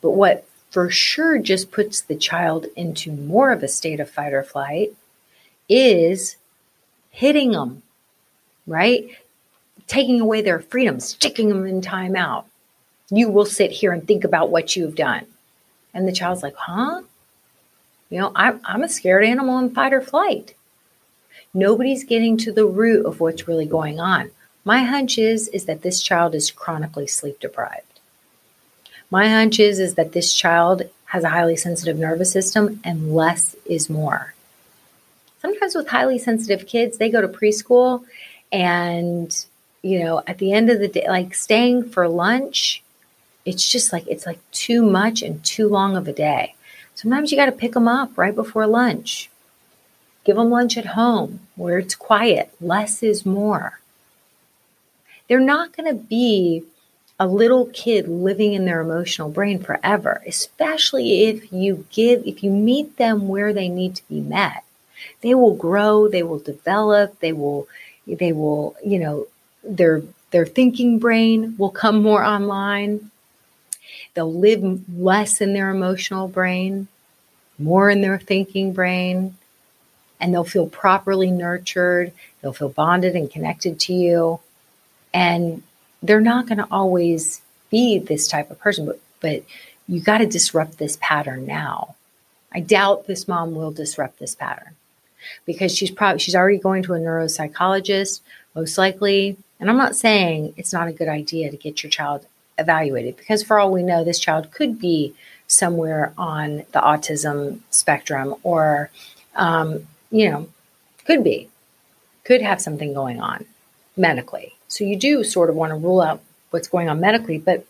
But 0.00 0.12
what 0.12 0.46
for 0.70 0.88
sure 0.88 1.38
just 1.38 1.72
puts 1.72 2.00
the 2.00 2.14
child 2.14 2.66
into 2.76 3.10
more 3.10 3.50
of 3.50 3.64
a 3.64 3.68
state 3.68 3.98
of 3.98 4.08
fight 4.08 4.32
or 4.32 4.44
flight 4.44 4.94
is 5.68 6.36
hitting 7.10 7.50
them, 7.50 7.82
right? 8.68 9.10
Taking 9.88 10.20
away 10.20 10.42
their 10.42 10.60
freedom, 10.60 11.00
sticking 11.00 11.48
them 11.48 11.66
in 11.66 11.80
timeout. 11.80 12.44
You 13.10 13.28
will 13.28 13.46
sit 13.46 13.72
here 13.72 13.92
and 13.92 14.06
think 14.06 14.22
about 14.22 14.50
what 14.50 14.76
you've 14.76 14.94
done. 14.94 15.26
And 15.92 16.06
the 16.06 16.12
child's 16.12 16.44
like, 16.44 16.56
huh? 16.56 17.02
You 18.10 18.20
know, 18.20 18.32
I, 18.36 18.54
I'm 18.64 18.84
a 18.84 18.88
scared 18.88 19.24
animal 19.24 19.58
in 19.58 19.74
fight 19.74 19.92
or 19.92 20.00
flight. 20.00 20.54
Nobody's 21.54 22.04
getting 22.04 22.38
to 22.38 22.52
the 22.52 22.64
root 22.64 23.04
of 23.04 23.20
what's 23.20 23.46
really 23.46 23.66
going 23.66 24.00
on. 24.00 24.30
My 24.64 24.84
hunch 24.84 25.18
is, 25.18 25.48
is 25.48 25.66
that 25.66 25.82
this 25.82 26.00
child 26.00 26.34
is 26.34 26.50
chronically 26.50 27.06
sleep 27.06 27.40
deprived. 27.40 28.00
My 29.10 29.28
hunch 29.28 29.60
is, 29.60 29.78
is 29.78 29.94
that 29.96 30.12
this 30.12 30.32
child 30.32 30.82
has 31.06 31.24
a 31.24 31.28
highly 31.28 31.56
sensitive 31.56 31.98
nervous 31.98 32.32
system 32.32 32.80
and 32.84 33.14
less 33.14 33.54
is 33.66 33.90
more. 33.90 34.34
Sometimes 35.40 35.74
with 35.74 35.88
highly 35.88 36.18
sensitive 36.18 36.66
kids, 36.66 36.96
they 36.96 37.10
go 37.10 37.20
to 37.20 37.28
preschool 37.28 38.04
and, 38.50 39.44
you 39.82 39.98
know, 39.98 40.22
at 40.26 40.38
the 40.38 40.52
end 40.52 40.70
of 40.70 40.78
the 40.78 40.88
day, 40.88 41.06
like 41.06 41.34
staying 41.34 41.90
for 41.90 42.08
lunch, 42.08 42.82
it's 43.44 43.70
just 43.70 43.92
like, 43.92 44.06
it's 44.06 44.24
like 44.24 44.38
too 44.52 44.82
much 44.82 45.20
and 45.20 45.44
too 45.44 45.68
long 45.68 45.96
of 45.96 46.08
a 46.08 46.12
day. 46.12 46.54
Sometimes 46.94 47.30
you 47.30 47.36
got 47.36 47.46
to 47.46 47.52
pick 47.52 47.72
them 47.72 47.88
up 47.88 48.16
right 48.16 48.34
before 48.34 48.66
lunch. 48.66 49.28
Give 50.24 50.36
them 50.36 50.50
lunch 50.50 50.76
at 50.76 50.86
home 50.86 51.40
where 51.56 51.78
it's 51.78 51.94
quiet. 51.94 52.54
Less 52.60 53.02
is 53.02 53.26
more. 53.26 53.80
They're 55.28 55.40
not 55.40 55.76
going 55.76 55.88
to 55.88 56.02
be 56.02 56.64
a 57.18 57.26
little 57.26 57.66
kid 57.66 58.08
living 58.08 58.52
in 58.52 58.64
their 58.64 58.80
emotional 58.80 59.30
brain 59.30 59.58
forever, 59.60 60.22
especially 60.26 61.24
if 61.24 61.52
you 61.52 61.86
give, 61.90 62.26
if 62.26 62.42
you 62.42 62.50
meet 62.50 62.96
them 62.96 63.28
where 63.28 63.52
they 63.52 63.68
need 63.68 63.94
to 63.96 64.08
be 64.08 64.20
met. 64.20 64.64
They 65.20 65.34
will 65.34 65.54
grow, 65.54 66.08
they 66.08 66.22
will 66.22 66.38
develop, 66.38 67.20
they 67.20 67.32
will, 67.32 67.68
they 68.06 68.32
will, 68.32 68.76
you 68.84 68.98
know, 68.98 69.26
their, 69.62 70.02
their 70.32 70.46
thinking 70.46 70.98
brain 70.98 71.54
will 71.58 71.70
come 71.70 72.02
more 72.02 72.24
online. 72.24 73.10
They'll 74.14 74.32
live 74.32 74.80
less 74.98 75.40
in 75.40 75.54
their 75.54 75.70
emotional 75.70 76.28
brain, 76.28 76.88
more 77.58 77.88
in 77.88 78.00
their 78.00 78.18
thinking 78.18 78.72
brain, 78.72 79.36
and 80.22 80.32
they'll 80.32 80.44
feel 80.44 80.68
properly 80.68 81.30
nurtured. 81.30 82.12
They'll 82.40 82.52
feel 82.52 82.68
bonded 82.68 83.14
and 83.14 83.30
connected 83.30 83.80
to 83.80 83.92
you. 83.92 84.40
And 85.12 85.64
they're 86.02 86.20
not 86.20 86.46
going 86.46 86.58
to 86.58 86.68
always 86.70 87.42
be 87.70 87.98
this 87.98 88.28
type 88.28 88.50
of 88.50 88.60
person, 88.60 88.86
but, 88.86 89.00
but 89.20 89.42
you 89.88 90.00
got 90.00 90.18
to 90.18 90.26
disrupt 90.26 90.78
this 90.78 90.96
pattern 91.00 91.44
now. 91.44 91.96
I 92.54 92.60
doubt 92.60 93.06
this 93.06 93.26
mom 93.26 93.54
will 93.54 93.72
disrupt 93.72 94.18
this 94.20 94.34
pattern 94.34 94.76
because 95.44 95.74
she's 95.74 95.90
probably 95.90 96.18
she's 96.18 96.34
already 96.34 96.58
going 96.58 96.82
to 96.82 96.94
a 96.94 96.98
neuropsychologist 96.98 98.20
most 98.56 98.76
likely 98.76 99.36
and 99.60 99.70
i'm 99.70 99.76
not 99.76 99.94
saying 99.94 100.52
it's 100.56 100.72
not 100.72 100.88
a 100.88 100.92
good 100.92 101.06
idea 101.06 101.48
to 101.48 101.56
get 101.56 101.80
your 101.80 101.90
child 101.90 102.26
evaluated 102.58 103.16
because 103.16 103.40
for 103.40 103.60
all 103.60 103.70
we 103.70 103.84
know 103.84 104.02
this 104.02 104.18
child 104.18 104.50
could 104.50 104.80
be 104.80 105.14
somewhere 105.46 106.12
on 106.18 106.58
the 106.72 106.80
autism 106.80 107.60
spectrum 107.70 108.34
or 108.42 108.90
um, 109.36 109.86
you 110.12 110.30
know 110.30 110.48
could 111.04 111.24
be 111.24 111.48
could 112.24 112.42
have 112.42 112.60
something 112.60 112.94
going 112.94 113.20
on 113.20 113.44
medically. 113.96 114.54
So 114.68 114.84
you 114.84 114.96
do 114.96 115.24
sort 115.24 115.50
of 115.50 115.56
want 115.56 115.70
to 115.70 115.76
rule 115.76 116.00
out 116.00 116.22
what's 116.50 116.68
going 116.68 116.88
on 116.88 117.00
medically. 117.00 117.38
But 117.38 117.66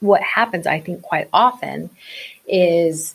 what 0.00 0.22
happens, 0.22 0.66
I 0.66 0.80
think, 0.80 1.02
quite 1.02 1.28
often 1.32 1.90
is 2.46 3.14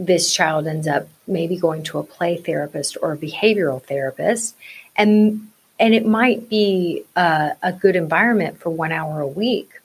this 0.00 0.32
child 0.32 0.66
ends 0.66 0.88
up 0.88 1.08
maybe 1.26 1.56
going 1.56 1.82
to 1.84 1.98
a 1.98 2.02
play 2.02 2.36
therapist 2.36 2.96
or 3.02 3.12
a 3.12 3.16
behavioral 3.16 3.82
therapist 3.82 4.54
and 4.96 5.48
and 5.80 5.94
it 5.94 6.04
might 6.04 6.48
be 6.48 7.04
a, 7.14 7.52
a, 7.62 7.72
good 7.72 7.94
environment 7.94 8.58
for 8.58 8.70
one 8.70 8.90
hour 8.90 9.20
a 9.20 9.28
week. 9.28 9.80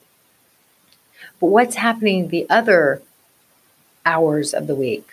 But 1.40 1.46
what's 1.46 1.76
happening 1.76 2.28
the 2.28 2.50
other 2.50 3.00
hours 4.04 4.54
of 4.54 4.66
the 4.66 4.74
week? 4.74 5.06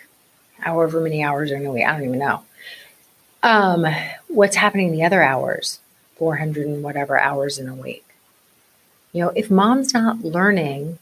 However 0.58 1.00
many 1.00 1.22
hours 1.22 1.52
are 1.52 1.56
in 1.56 1.66
a 1.66 1.72
week 1.72 1.84
i 1.84 1.92
don't 1.92 2.04
even 2.04 2.18
know 2.18 2.42
um, 3.42 3.86
what's 4.28 4.56
happening 4.56 4.92
the 4.92 5.04
other 5.04 5.22
hours 5.22 5.80
400 6.16 6.66
and 6.66 6.82
whatever 6.82 7.18
hours 7.18 7.58
in 7.58 7.68
a 7.68 7.74
week. 7.74 8.06
You 9.12 9.24
know, 9.24 9.32
if 9.34 9.50
mom's 9.50 9.92
not 9.92 10.20
learning 10.20 10.98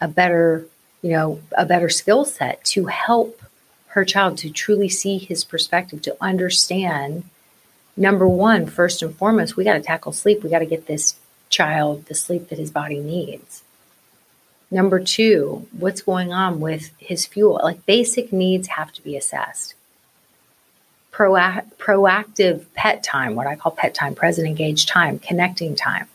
a 0.00 0.08
better, 0.08 0.66
you 1.02 1.10
know, 1.10 1.40
a 1.56 1.66
better 1.66 1.88
skill 1.88 2.24
set 2.24 2.64
to 2.66 2.86
help 2.86 3.42
her 3.88 4.04
child 4.04 4.38
to 4.38 4.50
truly 4.50 4.88
see 4.88 5.18
his 5.18 5.44
perspective, 5.44 6.02
to 6.02 6.16
understand 6.20 7.24
number 7.96 8.28
one, 8.28 8.66
first 8.66 9.02
and 9.02 9.14
foremost, 9.16 9.56
we 9.56 9.64
got 9.64 9.74
to 9.74 9.80
tackle 9.80 10.12
sleep. 10.12 10.42
We 10.42 10.50
got 10.50 10.60
to 10.60 10.66
get 10.66 10.86
this 10.86 11.16
child 11.48 12.06
the 12.06 12.14
sleep 12.14 12.48
that 12.48 12.58
his 12.58 12.70
body 12.70 13.00
needs. 13.00 13.62
Number 14.70 15.00
two, 15.00 15.66
what's 15.72 16.02
going 16.02 16.32
on 16.32 16.60
with 16.60 16.92
his 16.98 17.26
fuel? 17.26 17.58
Like 17.62 17.86
basic 17.86 18.32
needs 18.32 18.68
have 18.68 18.92
to 18.92 19.02
be 19.02 19.16
assessed 19.16 19.74
proactive 21.18 22.64
pet 22.74 23.02
time, 23.02 23.34
what 23.34 23.46
I 23.46 23.56
call 23.56 23.72
pet 23.72 23.94
time, 23.94 24.14
present 24.14 24.46
engaged 24.46 24.88
time, 24.88 25.18
connecting 25.18 25.74
time. 25.74 26.06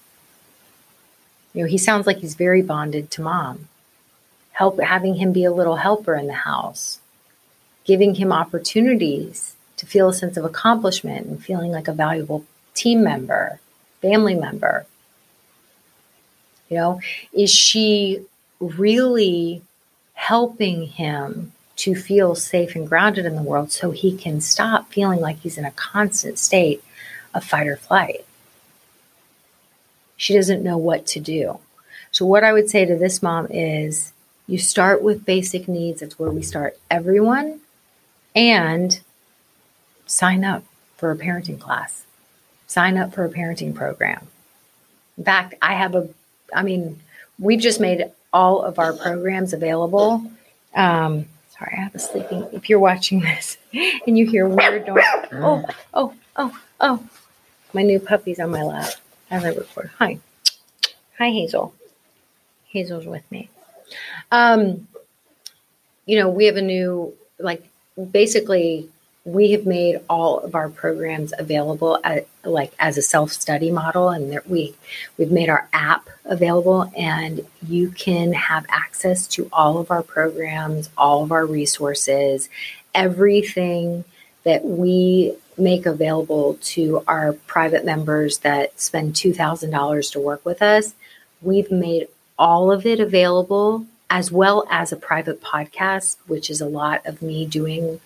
You 1.54 1.64
know, 1.64 1.68
he 1.68 1.78
sounds 1.78 2.08
like 2.08 2.18
he's 2.18 2.36
very 2.36 2.62
bonded 2.62 3.12
to 3.12 3.22
mom. 3.22 3.68
Help 4.54 4.80
having 4.80 5.16
him 5.16 5.34
be 5.34 5.44
a 5.44 5.52
little 5.52 5.76
helper 5.76 6.16
in 6.16 6.28
the 6.28 6.34
house, 6.34 7.00
giving 7.86 8.16
him 8.16 8.32
opportunities 8.32 9.56
to 9.78 9.86
feel 9.86 10.10
a 10.10 10.14
sense 10.14 10.38
of 10.38 10.46
accomplishment 10.46 11.28
and 11.28 11.44
feeling 11.44 11.72
like 11.72 11.88
a 11.88 11.94
valuable 11.94 12.46
team 12.74 13.04
member, 13.04 13.60
family 14.02 14.36
member. 14.36 14.86
You 16.70 16.78
know, 16.78 17.02
is 17.34 17.52
she 17.52 18.26
really 18.60 19.62
helping 20.14 20.88
him 20.88 21.52
to 21.76 21.96
feel 21.96 22.36
safe 22.36 22.76
and 22.76 22.88
grounded 22.88 23.26
in 23.26 23.36
the 23.36 23.42
world 23.42 23.72
so 23.72 23.92
he 23.92 24.16
can 24.16 24.42
stop 24.42 24.92
feeling 24.92 25.20
like 25.20 25.40
he's 25.40 25.58
in 25.58 25.66
a 25.66 25.72
constant 25.72 26.38
state 26.38 26.84
of 27.34 27.44
fight 27.44 27.68
or 27.68 27.78
flight. 27.78 28.26
She 30.16 30.34
doesn't 30.34 30.64
know 30.64 30.78
what 30.78 31.06
to 31.08 31.20
do. 31.20 31.60
So, 32.12 32.26
what 32.26 32.44
I 32.44 32.54
would 32.54 32.70
say 32.70 32.86
to 32.86 32.96
this 32.96 33.24
mom 33.24 33.48
is 33.50 34.14
you 34.48 34.58
start 34.58 35.02
with 35.02 35.26
basic 35.26 35.68
needs. 35.68 36.02
It's 36.02 36.20
where 36.20 36.30
we 36.30 36.44
start 36.44 36.78
everyone, 36.92 37.60
and 38.36 39.00
sign 40.06 40.44
up 40.44 40.64
for 40.98 41.12
a 41.12 41.18
parenting 41.18 41.60
class, 41.60 42.06
sign 42.68 42.98
up 42.98 43.14
for 43.14 43.26
a 43.26 43.30
parenting 43.30 43.74
program. 43.74 44.28
In 45.18 45.24
fact, 45.24 45.56
I 45.62 45.74
have 45.74 45.96
a, 45.96 46.08
I 46.56 46.64
mean, 46.64 47.02
we've 47.40 47.60
just 47.60 47.80
made 47.80 48.12
all 48.32 48.62
of 48.62 48.80
our 48.80 48.94
programs 48.94 49.54
available. 49.54 50.32
Um, 50.76 51.26
Sorry, 51.64 51.78
I 51.78 51.82
have 51.84 51.96
a 51.96 52.00
sleeping. 52.00 52.46
If 52.52 52.70
you're 52.70 52.80
watching 52.80 53.22
this 53.22 53.58
and 53.74 54.18
you 54.18 54.26
hear 54.26 54.48
weird 54.48 54.86
noise, 54.86 55.04
oh, 55.32 55.64
oh, 55.94 56.14
oh, 56.36 56.60
oh, 56.82 57.08
my 57.74 57.84
new 57.84 58.00
puppy's 58.00 58.40
on 58.40 58.52
my 58.52 58.64
lap 58.64 58.92
as 59.32 59.46
I 59.46 59.50
record. 59.50 59.90
Hi, 60.00 60.20
hi, 61.18 61.30
Hazel. 61.30 61.74
Hazel's 62.68 63.06
with 63.06 63.30
me. 63.32 63.50
Um, 64.32 64.88
you 66.06 66.18
know, 66.18 66.28
we 66.28 66.46
have 66.46 66.58
a 66.58 66.62
new 66.62 67.14
like 67.40 67.64
basically 68.12 68.90
we 69.26 69.52
have 69.52 69.66
made 69.66 70.02
all 70.10 70.40
of 70.40 70.54
our 70.54 70.70
programs 70.70 71.34
available 71.38 71.98
at, 72.04 72.28
like 72.44 72.74
as 72.78 72.98
a 72.98 73.02
self-study 73.02 73.72
model 73.72 74.10
and 74.10 74.40
we 74.48 74.76
we've 75.18 75.32
made 75.32 75.50
our 75.50 75.68
app 75.72 76.10
available 76.26 76.92
and 76.98 77.40
you 77.66 77.90
can 77.90 78.34
have 78.34 78.66
access 78.68 79.26
to 79.28 79.48
all 79.54 79.78
of 79.78 79.90
our 79.92 80.04
programs 80.04 80.90
all 80.98 81.24
of 81.24 81.32
our 81.32 81.46
resources 81.46 82.50
everything 82.94 84.04
that 84.44 84.66
we 84.66 85.34
make 85.58 85.86
available 85.86 86.58
to 86.62 87.04
our 87.08 87.34
private 87.34 87.86
members 87.86 88.40
that 88.40 88.80
spend 88.80 89.14
$2000 89.14 90.12
to 90.12 90.20
work 90.20 90.44
with 90.46 90.62
us. 90.62 90.94
We've 91.42 91.72
made 91.72 92.08
all 92.38 92.72
of 92.72 92.86
it 92.86 93.00
available 93.00 93.86
as 94.10 94.32
well 94.32 94.66
as 94.70 94.92
a 94.92 94.98
private 94.98 95.42
podcast 95.42 96.18
which 96.28 96.50
is 96.50 96.62
a 96.62 96.66
lot 96.66 97.06
of 97.06 97.22
me 97.22 97.46
doing 97.46 98.00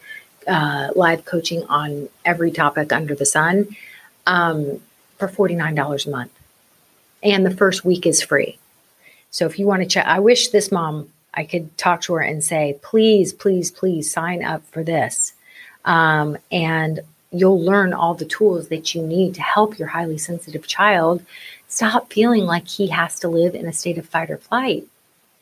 uh, 0.48 0.90
live 0.96 1.26
coaching 1.26 1.64
on 1.66 2.10
every 2.26 2.52
topic 2.52 2.92
under 2.92 3.16
the 3.16 3.26
sun 3.26 3.76
um, 4.26 4.82
for 5.18 5.28
$49 5.28 6.06
a 6.06 6.10
month. 6.10 6.32
And 7.24 7.46
the 7.46 7.52
first 7.52 7.84
week 7.84 8.06
is 8.06 8.22
free. 8.22 8.58
So 9.32 9.46
if 9.46 9.60
you 9.60 9.66
want 9.66 9.82
to 9.82 9.88
check, 9.88 10.06
I 10.06 10.20
wish 10.20 10.50
this 10.50 10.72
mom, 10.72 11.10
I 11.34 11.44
could 11.44 11.78
talk 11.78 12.02
to 12.04 12.14
her 12.14 12.22
and 12.22 12.44
say, 12.44 12.80
please, 12.82 13.34
please, 13.34 13.72
please 13.72 14.12
sign 14.12 14.44
up 14.44 14.64
for 14.66 14.84
this. 14.84 15.34
Um, 15.86 16.38
and 16.52 17.02
you'll 17.32 17.62
learn 17.62 17.94
all 17.94 18.14
the 18.14 18.26
tools 18.26 18.70
that 18.70 18.96
you 18.96 19.02
need 19.02 19.36
to 19.36 19.42
help 19.42 19.78
your 19.78 19.90
highly 19.90 20.18
sensitive 20.18 20.66
child 20.68 21.24
stop 21.68 22.12
feeling 22.12 22.46
like 22.46 22.68
he 22.68 22.88
has 22.88 23.20
to 23.20 23.28
live 23.28 23.54
in 23.54 23.68
a 23.68 23.74
state 23.74 23.98
of 23.98 24.08
fight 24.08 24.32
or 24.32 24.38
flight. 24.38 24.86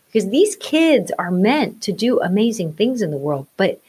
Because 0.08 0.30
these 0.30 0.56
kids 0.56 1.12
are 1.20 1.32
meant 1.32 1.82
to 1.84 1.92
do 1.92 2.20
amazing 2.22 2.74
things 2.74 3.02
in 3.02 3.12
the 3.12 3.18
world, 3.18 3.48
but 3.58 3.82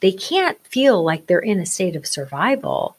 they 0.00 0.12
can't 0.12 0.58
feel 0.66 1.02
like 1.02 1.26
they're 1.26 1.38
in 1.38 1.60
a 1.60 1.66
state 1.66 1.96
of 1.96 2.06
survival, 2.06 2.96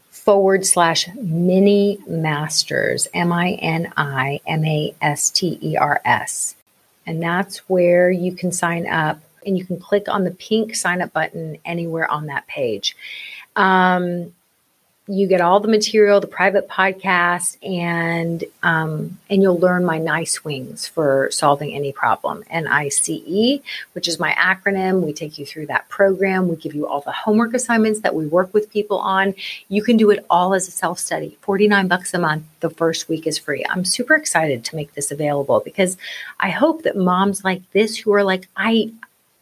forward 0.09 0.65
slash 0.65 1.07
mini 1.15 1.99
masters, 2.07 3.07
M 3.13 3.31
I 3.31 3.51
N 3.61 3.93
I 3.95 4.41
M 4.47 4.65
A 4.65 4.95
S 5.01 5.29
T 5.29 5.59
E 5.61 5.77
R 5.77 6.01
S. 6.03 6.55
And 7.05 7.21
that's 7.21 7.57
where 7.69 8.09
you 8.09 8.35
can 8.35 8.51
sign 8.51 8.87
up 8.87 9.19
and 9.45 9.57
you 9.57 9.65
can 9.65 9.79
click 9.79 10.09
on 10.09 10.23
the 10.23 10.31
pink 10.31 10.75
sign 10.75 11.01
up 11.01 11.13
button 11.13 11.57
anywhere 11.63 12.09
on 12.09 12.25
that 12.25 12.47
page. 12.47 12.97
Um, 13.55 14.33
you 15.07 15.27
get 15.27 15.39
all 15.39 15.59
the 15.59 15.67
material, 15.67 16.19
the 16.19 16.25
private 16.25 16.67
podcast, 16.67 17.57
and 17.63 18.43
um, 18.63 19.19
and 19.29 19.41
you'll 19.41 19.59
learn 19.59 19.85
my 19.85 19.99
nice 19.99 20.43
wings 20.43 20.87
for 20.87 21.29
solving 21.31 21.75
any 21.75 21.91
problem. 21.91 22.43
NICE, 22.51 23.61
which 23.93 24.07
is 24.07 24.19
my 24.19 24.31
acronym. 24.31 25.05
We 25.05 25.13
take 25.13 25.37
you 25.37 25.45
through 25.45 25.67
that 25.67 25.87
program. 25.89 26.47
We 26.47 26.55
give 26.55 26.73
you 26.73 26.87
all 26.87 27.01
the 27.01 27.11
homework 27.11 27.53
assignments 27.53 27.99
that 27.99 28.15
we 28.15 28.25
work 28.25 28.51
with 28.51 28.71
people 28.71 28.97
on. 28.97 29.35
You 29.69 29.83
can 29.83 29.95
do 29.95 30.09
it 30.09 30.25
all 30.27 30.55
as 30.55 30.67
a 30.67 30.71
self 30.71 30.97
study. 30.97 31.37
Forty 31.41 31.67
nine 31.67 31.87
bucks 31.87 32.13
a 32.15 32.19
month. 32.19 32.45
The 32.61 32.71
first 32.71 33.07
week 33.07 33.27
is 33.27 33.37
free. 33.37 33.63
I'm 33.69 33.85
super 33.85 34.15
excited 34.15 34.65
to 34.65 34.75
make 34.75 34.95
this 34.95 35.11
available 35.11 35.61
because 35.63 35.97
I 36.39 36.49
hope 36.49 36.81
that 36.81 36.97
moms 36.97 37.43
like 37.43 37.61
this 37.73 37.95
who 37.97 38.11
are 38.13 38.23
like 38.23 38.47
I, 38.57 38.91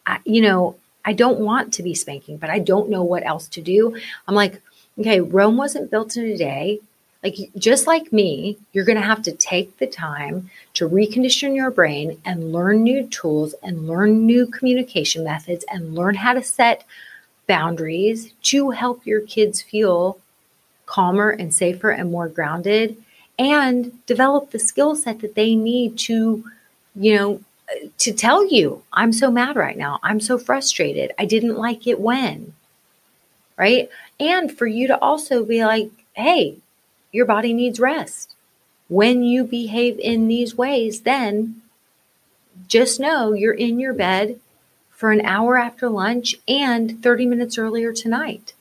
I 0.05 0.19
you 0.25 0.41
know, 0.41 0.75
I 1.05 1.13
don't 1.13 1.39
want 1.39 1.73
to 1.75 1.83
be 1.83 1.95
spanking, 1.95 2.35
but 2.35 2.49
I 2.49 2.59
don't 2.59 2.89
know 2.89 3.03
what 3.03 3.25
else 3.25 3.47
to 3.49 3.61
do. 3.61 3.95
I'm 4.27 4.35
like 4.35 4.61
okay, 4.99 5.21
Rome 5.21 5.57
wasn't 5.57 5.91
built 5.91 6.17
in 6.17 6.25
a 6.25 6.37
day. 6.37 6.79
Like, 7.23 7.35
just 7.57 7.87
like 7.87 8.11
me, 8.11 8.57
you're 8.73 8.83
going 8.83 8.99
to 8.99 9.07
have 9.07 9.21
to 9.23 9.31
take 9.31 9.77
the 9.77 9.87
time 9.87 10.49
to 10.73 10.89
recondition 10.89 11.55
your 11.55 11.71
brain 11.71 12.19
and 12.25 12.51
learn 12.51 12.83
new 12.83 13.07
tools 13.07 13.55
and 13.63 13.87
learn 13.87 14.25
new 14.25 14.45
communication 14.45 15.23
methods 15.23 15.63
and 15.71 15.95
learn 15.95 16.15
how 16.15 16.33
to 16.33 16.43
set 16.43 16.83
boundaries 17.47 18.33
to 18.43 18.71
help 18.71 19.05
your 19.05 19.21
kids 19.21 19.61
feel 19.61 20.19
calmer 20.85 21.29
and 21.29 21.53
safer 21.53 21.91
and 21.91 22.11
more 22.11 22.27
grounded 22.27 23.01
and 23.39 24.05
develop 24.05 24.51
the 24.51 24.59
skill 24.59 24.95
set 24.95 25.19
that 25.19 25.35
they 25.35 25.55
need 25.55 25.97
to, 25.97 26.43
you 26.93 27.15
know, 27.15 27.41
to 27.99 28.11
tell 28.11 28.45
you, 28.45 28.83
I'm 28.91 29.13
so 29.13 29.31
mad 29.31 29.55
right 29.55 29.77
now. 29.77 29.99
I'm 30.03 30.19
so 30.19 30.37
frustrated. 30.37 31.13
I 31.17 31.25
didn't 31.25 31.57
like 31.57 31.87
it 31.87 32.01
when 32.01 32.53
right? 33.57 33.89
And 34.19 34.55
for 34.55 34.67
you 34.67 34.87
to 34.87 34.99
also 34.99 35.43
be 35.43 35.65
like, 35.65 35.91
hey, 36.13 36.57
your 37.11 37.25
body 37.25 37.53
needs 37.53 37.79
rest. 37.79 38.35
When 38.89 39.23
you 39.23 39.43
behave 39.43 39.99
in 39.99 40.27
these 40.27 40.55
ways, 40.55 41.01
then 41.01 41.61
just 42.67 42.99
know 42.99 43.33
you're 43.33 43.53
in 43.53 43.79
your 43.79 43.93
bed 43.93 44.39
for 44.91 45.11
an 45.11 45.25
hour 45.25 45.57
after 45.57 45.89
lunch 45.89 46.35
and 46.47 47.01
30 47.01 47.25
minutes 47.25 47.57
earlier 47.57 47.91
tonight. 47.91 48.53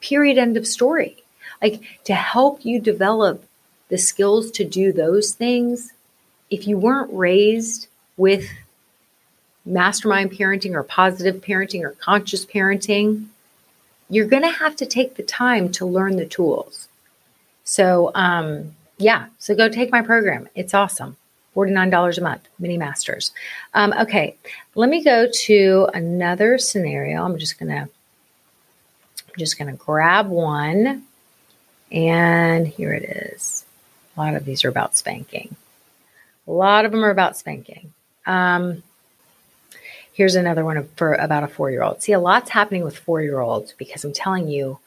Period. 0.00 0.38
End 0.38 0.56
of 0.56 0.66
story. 0.66 1.22
Like 1.60 1.82
to 2.04 2.14
help 2.14 2.64
you 2.64 2.80
develop 2.80 3.44
the 3.88 3.98
skills 3.98 4.50
to 4.52 4.64
do 4.64 4.92
those 4.92 5.32
things, 5.32 5.92
if 6.50 6.66
you 6.66 6.78
weren't 6.78 7.12
raised 7.12 7.88
with 8.16 8.48
mastermind 9.64 10.32
parenting 10.32 10.74
or 10.74 10.82
positive 10.82 11.42
parenting 11.42 11.82
or 11.82 11.90
conscious 11.90 12.46
parenting, 12.46 13.26
you're 14.08 14.26
going 14.26 14.42
to 14.42 14.50
have 14.50 14.76
to 14.76 14.86
take 14.86 15.14
the 15.14 15.22
time 15.22 15.70
to 15.72 15.86
learn 15.86 16.16
the 16.16 16.26
tools. 16.26 16.88
So, 17.64 18.10
um, 18.14 18.74
yeah, 18.98 19.26
so 19.38 19.54
go 19.54 19.68
take 19.68 19.90
my 19.90 20.02
program. 20.02 20.48
It's 20.54 20.74
awesome. 20.74 21.16
$49 21.56 22.18
a 22.18 22.20
month, 22.20 22.48
mini 22.58 22.78
masters. 22.78 23.32
Um, 23.74 23.92
okay, 23.92 24.36
let 24.74 24.88
me 24.88 25.04
go 25.04 25.28
to 25.30 25.88
another 25.92 26.58
scenario. 26.58 27.24
I'm 27.24 27.38
just 27.38 27.58
going 27.58 27.70
to 27.70 27.88
I'm 29.32 29.38
just 29.38 29.58
going 29.58 29.70
to 29.70 29.82
grab 29.82 30.28
one 30.28 31.04
and 31.90 32.66
here 32.66 32.92
it 32.92 33.04
is. 33.04 33.64
A 34.16 34.20
lot 34.20 34.34
of 34.34 34.44
these 34.44 34.64
are 34.64 34.68
about 34.68 34.96
spanking. 34.96 35.56
A 36.46 36.52
lot 36.52 36.84
of 36.84 36.92
them 36.92 37.04
are 37.04 37.10
about 37.10 37.36
spanking. 37.36 37.92
Um, 38.26 38.82
Here's 40.12 40.34
another 40.34 40.64
one 40.64 40.88
for 40.96 41.14
about 41.14 41.44
a 41.44 41.48
four 41.48 41.70
year 41.70 41.82
old. 41.82 42.02
See, 42.02 42.12
a 42.12 42.20
lot's 42.20 42.50
happening 42.50 42.84
with 42.84 42.96
four 42.96 43.22
year 43.22 43.40
olds 43.40 43.72
because 43.72 44.04
I'm 44.04 44.12
telling 44.12 44.48
you, 44.48 44.78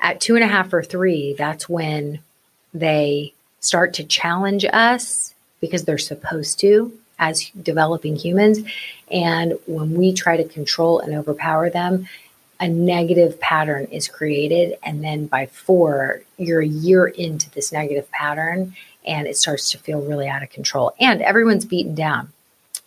at 0.00 0.20
two 0.20 0.34
and 0.34 0.44
a 0.44 0.48
half 0.48 0.72
or 0.72 0.82
three, 0.82 1.34
that's 1.34 1.68
when 1.68 2.20
they 2.74 3.34
start 3.60 3.94
to 3.94 4.04
challenge 4.04 4.64
us 4.64 5.34
because 5.60 5.84
they're 5.84 5.98
supposed 5.98 6.58
to 6.60 6.92
as 7.18 7.50
developing 7.50 8.16
humans. 8.16 8.58
And 9.10 9.54
when 9.66 9.94
we 9.94 10.12
try 10.12 10.36
to 10.36 10.44
control 10.44 10.98
and 11.00 11.14
overpower 11.14 11.70
them, 11.70 12.08
a 12.58 12.68
negative 12.68 13.40
pattern 13.40 13.86
is 13.86 14.08
created. 14.08 14.78
And 14.82 15.02
then 15.02 15.26
by 15.26 15.46
four, 15.46 16.22
you're 16.38 16.60
a 16.60 16.66
year 16.66 17.06
into 17.06 17.50
this 17.50 17.72
negative 17.72 18.10
pattern 18.10 18.74
and 19.04 19.26
it 19.26 19.36
starts 19.36 19.70
to 19.72 19.78
feel 19.78 20.00
really 20.00 20.28
out 20.28 20.42
of 20.42 20.50
control. 20.50 20.92
And 21.00 21.22
everyone's 21.22 21.64
beaten 21.64 21.94
down. 21.94 22.32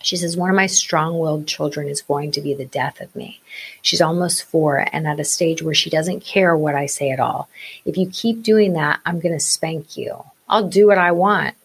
She 0.06 0.16
says, 0.16 0.36
One 0.36 0.50
of 0.50 0.54
my 0.54 0.66
strong 0.66 1.18
willed 1.18 1.48
children 1.48 1.88
is 1.88 2.00
going 2.00 2.30
to 2.30 2.40
be 2.40 2.54
the 2.54 2.64
death 2.64 3.00
of 3.00 3.14
me. 3.16 3.40
She's 3.82 4.00
almost 4.00 4.44
four 4.44 4.86
and 4.92 5.04
at 5.04 5.18
a 5.18 5.24
stage 5.24 5.62
where 5.62 5.74
she 5.74 5.90
doesn't 5.90 6.24
care 6.24 6.56
what 6.56 6.76
I 6.76 6.86
say 6.86 7.10
at 7.10 7.18
all. 7.18 7.48
If 7.84 7.96
you 7.96 8.08
keep 8.12 8.44
doing 8.44 8.74
that, 8.74 9.00
I'm 9.04 9.18
going 9.18 9.34
to 9.34 9.40
spank 9.40 9.96
you. 9.96 10.22
I'll 10.48 10.68
do 10.68 10.86
what 10.86 10.96
I 10.96 11.10
want. 11.10 11.56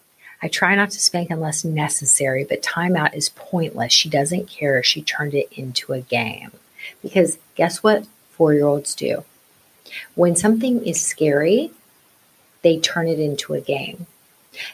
I 0.42 0.48
try 0.48 0.74
not 0.74 0.90
to 0.90 0.98
spank 0.98 1.30
unless 1.30 1.64
necessary, 1.64 2.42
but 2.42 2.64
timeout 2.64 3.14
is 3.14 3.28
pointless. 3.28 3.92
She 3.92 4.08
doesn't 4.08 4.48
care. 4.48 4.82
She 4.82 5.02
turned 5.02 5.34
it 5.34 5.48
into 5.52 5.92
a 5.92 6.00
game. 6.00 6.50
Because 7.00 7.38
guess 7.54 7.80
what 7.84 8.08
four 8.32 8.54
year 8.54 8.66
olds 8.66 8.96
do? 8.96 9.22
When 10.16 10.34
something 10.34 10.84
is 10.84 11.00
scary, 11.00 11.70
they 12.62 12.80
turn 12.80 13.06
it 13.06 13.20
into 13.20 13.54
a 13.54 13.60
game. 13.60 14.08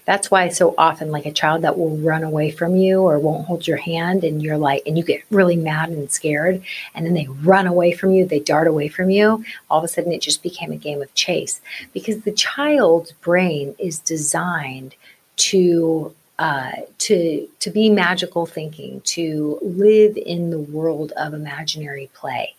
That's 0.04 0.30
why 0.30 0.48
so 0.48 0.74
often, 0.76 1.10
like 1.10 1.26
a 1.26 1.32
child 1.32 1.62
that 1.62 1.78
will 1.78 1.96
run 1.96 2.24
away 2.24 2.50
from 2.50 2.76
you 2.76 3.02
or 3.02 3.18
won't 3.18 3.46
hold 3.46 3.66
your 3.66 3.76
hand, 3.76 4.24
and 4.24 4.42
you're 4.42 4.58
like, 4.58 4.82
and 4.86 4.96
you 4.98 5.04
get 5.04 5.22
really 5.30 5.56
mad 5.56 5.90
and 5.90 6.10
scared, 6.10 6.62
and 6.94 7.06
then 7.06 7.14
they 7.14 7.26
run 7.42 7.66
away 7.66 7.92
from 7.92 8.12
you, 8.12 8.26
they 8.26 8.40
dart 8.40 8.66
away 8.66 8.88
from 8.88 9.10
you. 9.10 9.44
All 9.70 9.78
of 9.78 9.84
a 9.84 9.88
sudden, 9.88 10.12
it 10.12 10.22
just 10.22 10.42
became 10.42 10.72
a 10.72 10.76
game 10.76 11.02
of 11.02 11.14
chase 11.14 11.60
because 11.92 12.22
the 12.22 12.32
child's 12.32 13.12
brain 13.12 13.74
is 13.78 13.98
designed 13.98 14.94
to 15.36 16.14
uh, 16.38 16.72
to 16.98 17.48
to 17.58 17.70
be 17.70 17.90
magical 17.90 18.46
thinking, 18.46 19.00
to 19.02 19.58
live 19.60 20.16
in 20.16 20.50
the 20.50 20.58
world 20.58 21.12
of 21.12 21.34
imaginary 21.34 22.10
play. 22.14 22.54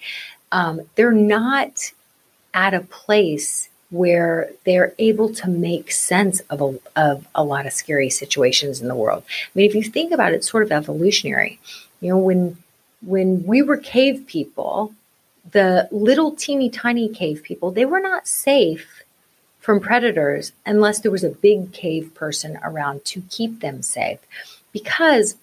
Um, 0.52 0.82
they're 0.96 1.12
not 1.12 1.92
at 2.54 2.74
a 2.74 2.82
place 2.82 3.70
where 3.92 4.52
they're 4.66 4.94
able 5.00 5.34
to 5.34 5.50
make 5.50 5.92
sense 5.92 6.42
of 6.42 6.62
a, 6.62 6.80
of 6.96 7.28
a 7.34 7.44
lot 7.44 7.66
of 7.66 7.74
scary 7.74 8.10
situations 8.10 8.82
in 8.82 8.88
the 8.88 8.96
world. 8.96 9.24
I 9.28 9.50
mean, 9.56 9.68
if 9.68 9.76
you 9.76 9.84
think 9.84 10.12
about 10.12 10.32
it, 10.32 10.38
it's 10.38 10.50
sort 10.50 10.64
of 10.64 10.72
evolutionary. 10.72 11.60
You 12.02 12.10
know, 12.10 12.18
when 12.18 12.58
when 13.02 13.46
we 13.46 13.62
were 13.62 13.78
cave 13.78 14.26
people, 14.28 14.94
the 15.52 15.88
little 15.92 16.36
teeny 16.36 16.70
tiny 16.70 17.10
cave 17.10 17.44
people, 17.44 17.72
they 17.72 17.86
were 17.86 18.00
not 18.00 18.28
safe 18.28 19.04
from 19.60 19.80
predators 19.80 20.52
unless 20.66 21.00
there 21.00 21.12
was 21.12 21.24
a 21.24 21.30
big 21.30 21.72
cave 21.72 22.14
person 22.14 22.60
around 22.64 23.06
to 23.06 23.22
keep 23.30 23.60
them 23.60 23.82
safe 23.82 24.20
because 24.72 25.36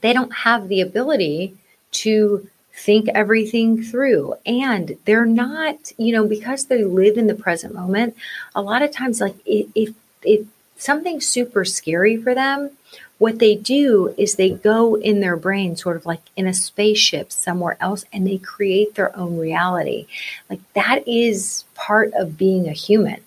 they 0.00 0.12
don't 0.12 0.32
have 0.32 0.68
the 0.68 0.80
ability 0.80 1.56
to 1.90 2.48
think 2.78 3.08
everything 3.14 3.82
through. 3.82 4.34
And 4.46 4.96
they're 5.04 5.26
not, 5.26 5.92
you 5.98 6.12
know, 6.12 6.26
because 6.26 6.66
they 6.66 6.84
live 6.84 7.18
in 7.18 7.26
the 7.26 7.34
present 7.34 7.74
moment, 7.74 8.16
a 8.54 8.62
lot 8.62 8.82
of 8.82 8.90
times, 8.90 9.20
like 9.20 9.34
if, 9.44 9.94
if 10.22 10.46
something's 10.76 11.26
super 11.26 11.64
scary 11.64 12.16
for 12.16 12.34
them, 12.34 12.70
what 13.18 13.40
they 13.40 13.56
do 13.56 14.14
is 14.16 14.36
they 14.36 14.50
go 14.50 14.94
in 14.94 15.18
their 15.20 15.36
brain, 15.36 15.76
sort 15.76 15.96
of 15.96 16.06
like 16.06 16.20
in 16.36 16.46
a 16.46 16.54
spaceship 16.54 17.32
somewhere 17.32 17.76
else, 17.80 18.04
and 18.12 18.26
they 18.26 18.38
create 18.38 18.94
their 18.94 19.16
own 19.16 19.38
reality. 19.38 20.06
Like 20.48 20.60
that 20.74 21.06
is 21.08 21.64
part 21.74 22.12
of 22.14 22.38
being 22.38 22.68
a 22.68 22.72
human 22.72 23.20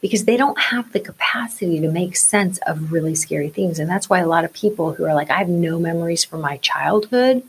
because 0.00 0.24
they 0.24 0.36
don't 0.36 0.58
have 0.58 0.92
the 0.92 1.00
capacity 1.00 1.80
to 1.80 1.90
make 1.90 2.16
sense 2.16 2.58
of 2.66 2.92
really 2.92 3.14
scary 3.14 3.48
things. 3.48 3.78
And 3.78 3.88
that's 3.88 4.10
why 4.10 4.18
a 4.18 4.26
lot 4.26 4.44
of 4.44 4.52
people 4.52 4.92
who 4.92 5.04
are 5.04 5.14
like, 5.14 5.30
I 5.30 5.38
have 5.38 5.48
no 5.48 5.78
memories 5.78 6.24
from 6.24 6.40
my 6.40 6.56
childhood, 6.56 7.44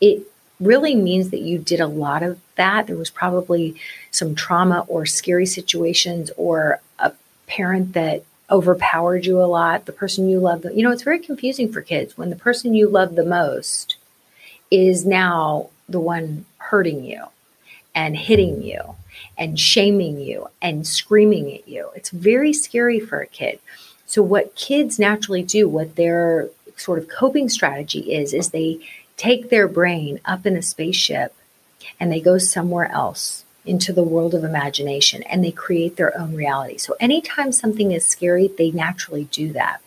it 0.00 0.26
really 0.62 0.94
means 0.94 1.30
that 1.30 1.40
you 1.40 1.58
did 1.58 1.80
a 1.80 1.86
lot 1.86 2.22
of 2.22 2.38
that. 2.56 2.86
There 2.86 2.96
was 2.96 3.10
probably 3.10 3.74
some 4.10 4.34
trauma 4.34 4.84
or 4.88 5.06
scary 5.06 5.46
situations 5.46 6.30
or 6.36 6.80
a 6.98 7.12
parent 7.46 7.92
that 7.94 8.24
overpowered 8.50 9.24
you 9.24 9.40
a 9.40 9.46
lot, 9.46 9.86
the 9.86 9.92
person 9.92 10.28
you 10.28 10.38
love, 10.38 10.64
you 10.74 10.82
know, 10.82 10.90
it's 10.90 11.02
very 11.02 11.18
confusing 11.18 11.72
for 11.72 11.80
kids 11.80 12.18
when 12.18 12.30
the 12.30 12.36
person 12.36 12.74
you 12.74 12.88
love 12.88 13.14
the 13.14 13.24
most 13.24 13.96
is 14.70 15.06
now 15.06 15.70
the 15.88 16.00
one 16.00 16.44
hurting 16.58 17.04
you 17.04 17.24
and 17.94 18.16
hitting 18.16 18.62
you 18.62 18.96
and 19.38 19.58
shaming 19.58 20.20
you 20.20 20.48
and 20.60 20.86
screaming 20.86 21.52
at 21.54 21.66
you. 21.66 21.90
It's 21.96 22.10
very 22.10 22.52
scary 22.52 23.00
for 23.00 23.20
a 23.20 23.26
kid. 23.26 23.58
So, 24.06 24.22
what 24.22 24.54
kids 24.54 24.98
naturally 24.98 25.42
do, 25.42 25.68
what 25.68 25.96
their 25.96 26.50
sort 26.76 26.98
of 26.98 27.08
coping 27.08 27.48
strategy 27.48 28.12
is, 28.12 28.34
is 28.34 28.50
they 28.50 28.80
take 29.16 29.50
their 29.50 29.68
brain 29.68 30.20
up 30.24 30.46
in 30.46 30.56
a 30.56 30.62
spaceship 30.62 31.34
and 31.98 32.10
they 32.10 32.20
go 32.20 32.38
somewhere 32.38 32.90
else 32.90 33.44
into 33.64 33.92
the 33.92 34.02
world 34.02 34.34
of 34.34 34.42
imagination 34.42 35.22
and 35.24 35.44
they 35.44 35.52
create 35.52 35.96
their 35.96 36.18
own 36.18 36.34
reality. 36.34 36.78
So, 36.78 36.96
anytime 36.98 37.52
something 37.52 37.92
is 37.92 38.04
scary, 38.04 38.48
they 38.48 38.70
naturally 38.70 39.24
do 39.24 39.52
that. 39.52 39.80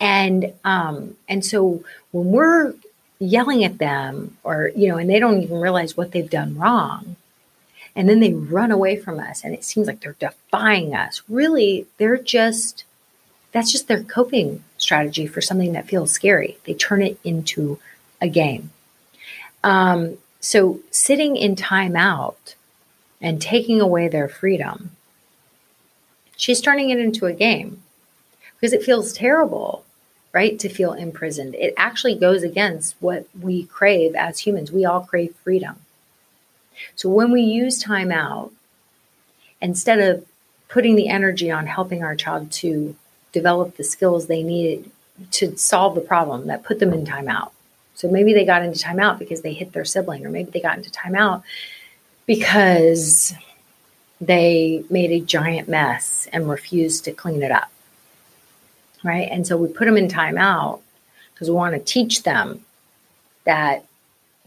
And 0.00 0.52
um, 0.64 1.16
and 1.28 1.44
so 1.44 1.84
when 2.12 2.26
we're 2.26 2.74
yelling 3.18 3.64
at 3.64 3.78
them 3.78 4.36
or 4.44 4.70
you 4.76 4.88
know 4.88 4.98
and 4.98 5.08
they 5.08 5.18
don't 5.18 5.42
even 5.42 5.58
realize 5.58 5.96
what 5.96 6.12
they've 6.12 6.30
done 6.30 6.56
wrong 6.56 7.16
and 7.94 8.08
then 8.08 8.20
they 8.20 8.34
run 8.34 8.70
away 8.70 8.94
from 8.96 9.18
us 9.18 9.42
and 9.42 9.54
it 9.54 9.64
seems 9.64 9.86
like 9.86 10.00
they're 10.00 10.16
defying 10.18 10.94
us 10.94 11.22
really 11.28 11.86
they're 11.96 12.18
just 12.18 12.84
that's 13.52 13.72
just 13.72 13.88
their 13.88 14.02
coping 14.02 14.62
strategy 14.76 15.26
for 15.26 15.40
something 15.40 15.72
that 15.72 15.88
feels 15.88 16.10
scary 16.10 16.58
they 16.64 16.74
turn 16.74 17.00
it 17.00 17.18
into 17.24 17.78
a 18.20 18.28
game 18.28 18.70
um, 19.64 20.16
so 20.40 20.80
sitting 20.90 21.36
in 21.36 21.56
timeout 21.56 22.54
and 23.20 23.40
taking 23.40 23.80
away 23.80 24.08
their 24.08 24.28
freedom 24.28 24.90
she's 26.36 26.60
turning 26.60 26.90
it 26.90 26.98
into 26.98 27.26
a 27.26 27.32
game 27.32 27.82
because 28.54 28.72
it 28.72 28.82
feels 28.82 29.12
terrible 29.12 29.84
right? 30.36 30.58
To 30.58 30.68
feel 30.68 30.92
imprisoned. 30.92 31.54
It 31.54 31.72
actually 31.78 32.14
goes 32.14 32.42
against 32.42 32.94
what 33.00 33.26
we 33.40 33.64
crave 33.64 34.14
as 34.14 34.40
humans. 34.40 34.70
We 34.70 34.84
all 34.84 35.00
crave 35.00 35.34
freedom. 35.42 35.76
So 36.94 37.08
when 37.08 37.30
we 37.30 37.40
use 37.40 37.78
time 37.78 38.12
out, 38.12 38.52
instead 39.62 39.98
of 39.98 40.26
putting 40.68 40.94
the 40.94 41.08
energy 41.08 41.50
on 41.50 41.64
helping 41.64 42.04
our 42.04 42.14
child 42.14 42.52
to 42.52 42.94
develop 43.32 43.78
the 43.78 43.84
skills 43.84 44.26
they 44.26 44.42
needed 44.42 44.90
to 45.30 45.56
solve 45.56 45.94
the 45.94 46.02
problem 46.02 46.48
that 46.48 46.64
put 46.64 46.80
them 46.80 46.92
in 46.92 47.06
timeout. 47.06 47.52
So 47.96 48.08
maybe 48.08 48.32
they 48.32 48.44
got 48.44 48.62
into 48.62 48.78
timeout 48.78 49.18
because 49.18 49.42
they 49.42 49.52
hit 49.52 49.72
their 49.72 49.84
sibling, 49.84 50.24
or 50.24 50.30
maybe 50.30 50.50
they 50.50 50.60
got 50.60 50.76
into 50.76 50.90
timeout 50.90 51.42
because 52.26 53.34
they 54.20 54.84
made 54.88 55.10
a 55.10 55.20
giant 55.20 55.68
mess 55.68 56.28
and 56.32 56.48
refused 56.48 57.04
to 57.04 57.12
clean 57.12 57.42
it 57.42 57.50
up 57.50 57.70
right? 59.06 59.28
And 59.30 59.46
so 59.46 59.56
we 59.56 59.68
put 59.68 59.86
them 59.86 59.96
in 59.96 60.08
timeout 60.08 60.80
because 61.32 61.48
we 61.48 61.54
want 61.54 61.74
to 61.74 61.80
teach 61.80 62.24
them 62.24 62.64
that 63.44 63.84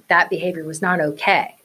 that 0.10 0.30
behavior 0.30 0.66
was 0.66 0.82
not 0.82 1.00
okay. 1.00 1.56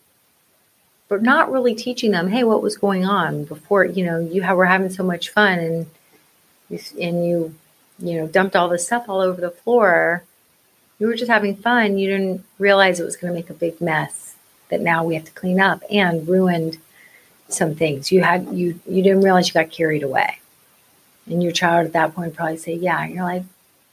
But 1.08 1.22
not 1.22 1.50
really 1.50 1.74
teaching 1.74 2.12
them, 2.12 2.28
hey, 2.28 2.44
what 2.44 2.62
was 2.62 2.76
going 2.76 3.04
on 3.04 3.44
before, 3.44 3.84
you 3.84 4.04
know, 4.04 4.18
you 4.18 4.42
were 4.54 4.64
having 4.64 4.90
so 4.90 5.02
much 5.02 5.30
fun 5.30 5.58
and 5.58 5.86
you, 6.70 6.78
and 7.00 7.26
you, 7.26 7.54
you 7.98 8.20
know, 8.20 8.26
dumped 8.26 8.56
all 8.56 8.68
this 8.68 8.86
stuff 8.86 9.08
all 9.08 9.20
over 9.20 9.40
the 9.40 9.50
floor. 9.50 10.24
You 10.98 11.06
were 11.06 11.16
just 11.16 11.30
having 11.30 11.56
fun. 11.56 11.98
You 11.98 12.08
didn't 12.08 12.44
realize 12.58 13.00
it 13.00 13.04
was 13.04 13.16
going 13.16 13.32
to 13.32 13.38
make 13.38 13.50
a 13.50 13.54
big 13.54 13.80
mess 13.80 14.36
that 14.68 14.80
now 14.80 15.04
we 15.04 15.14
have 15.14 15.24
to 15.24 15.32
clean 15.32 15.60
up 15.60 15.82
and 15.90 16.26
ruined 16.26 16.78
some 17.48 17.74
things. 17.74 18.10
You 18.10 18.22
had 18.22 18.48
you 18.52 18.80
you 18.86 19.02
didn't 19.02 19.22
realize 19.22 19.48
you 19.48 19.54
got 19.54 19.70
carried 19.70 20.02
away. 20.02 20.38
And 21.26 21.42
your 21.42 21.52
child 21.52 21.86
at 21.86 21.92
that 21.94 22.14
point 22.14 22.34
probably 22.34 22.56
say, 22.56 22.74
Yeah. 22.74 23.02
And 23.02 23.14
you're 23.14 23.24
like, 23.24 23.44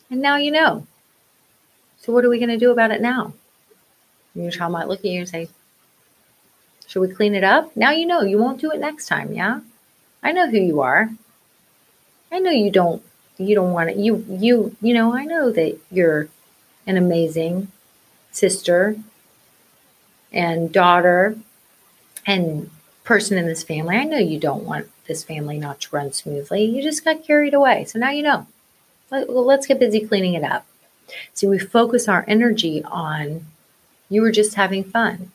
And 0.09 0.21
now 0.21 0.35
you 0.35 0.51
know. 0.51 0.85
So 1.99 2.11
what 2.11 2.25
are 2.25 2.29
we 2.29 2.39
going 2.39 2.49
to 2.49 2.57
do 2.57 2.71
about 2.71 2.91
it 2.91 3.01
now? 3.01 3.33
And 4.33 4.43
your 4.43 4.51
child 4.51 4.71
might 4.71 4.87
look 4.87 4.99
at 4.99 5.05
you 5.05 5.19
and 5.19 5.29
say, 5.29 5.49
Should 6.87 7.01
we 7.01 7.13
clean 7.13 7.35
it 7.35 7.43
up? 7.43 7.75
Now 7.75 7.91
you 7.91 8.05
know. 8.05 8.21
You 8.21 8.37
won't 8.37 8.61
do 8.61 8.71
it 8.71 8.79
next 8.79 9.07
time. 9.07 9.33
Yeah. 9.33 9.61
I 10.23 10.31
know 10.31 10.49
who 10.49 10.57
you 10.57 10.81
are. 10.81 11.09
I 12.31 12.39
know 12.39 12.51
you 12.51 12.71
don't 12.71 13.03
you 13.37 13.55
don't 13.55 13.73
want 13.73 13.89
it. 13.89 13.97
You 13.97 14.25
you 14.29 14.75
you 14.81 14.93
know, 14.93 15.15
I 15.15 15.25
know 15.25 15.51
that 15.51 15.77
you're 15.89 16.27
an 16.87 16.97
amazing 16.97 17.71
sister 18.31 18.95
and 20.31 20.71
daughter 20.71 21.37
and 22.25 22.69
person 23.03 23.37
in 23.37 23.45
this 23.45 23.63
family. 23.63 23.95
I 23.95 24.03
know 24.03 24.17
you 24.17 24.39
don't 24.39 24.63
want 24.63 24.89
this 25.07 25.23
family 25.23 25.57
not 25.57 25.81
to 25.81 25.95
run 25.95 26.13
smoothly. 26.13 26.63
You 26.63 26.81
just 26.81 27.03
got 27.03 27.23
carried 27.23 27.53
away. 27.53 27.85
So 27.85 27.99
now 27.99 28.11
you 28.11 28.23
know. 28.23 28.47
Well, 29.09 29.45
let's 29.45 29.67
get 29.67 29.79
busy 29.79 29.99
cleaning 29.99 30.35
it 30.35 30.43
up. 30.43 30.65
See, 31.33 31.47
we 31.47 31.59
focus 31.59 32.07
our 32.07 32.23
energy 32.27 32.81
on 32.85 33.45
you 34.09 34.21
were 34.21 34.31
just 34.31 34.55
having 34.55 34.83
fun. 34.83 35.31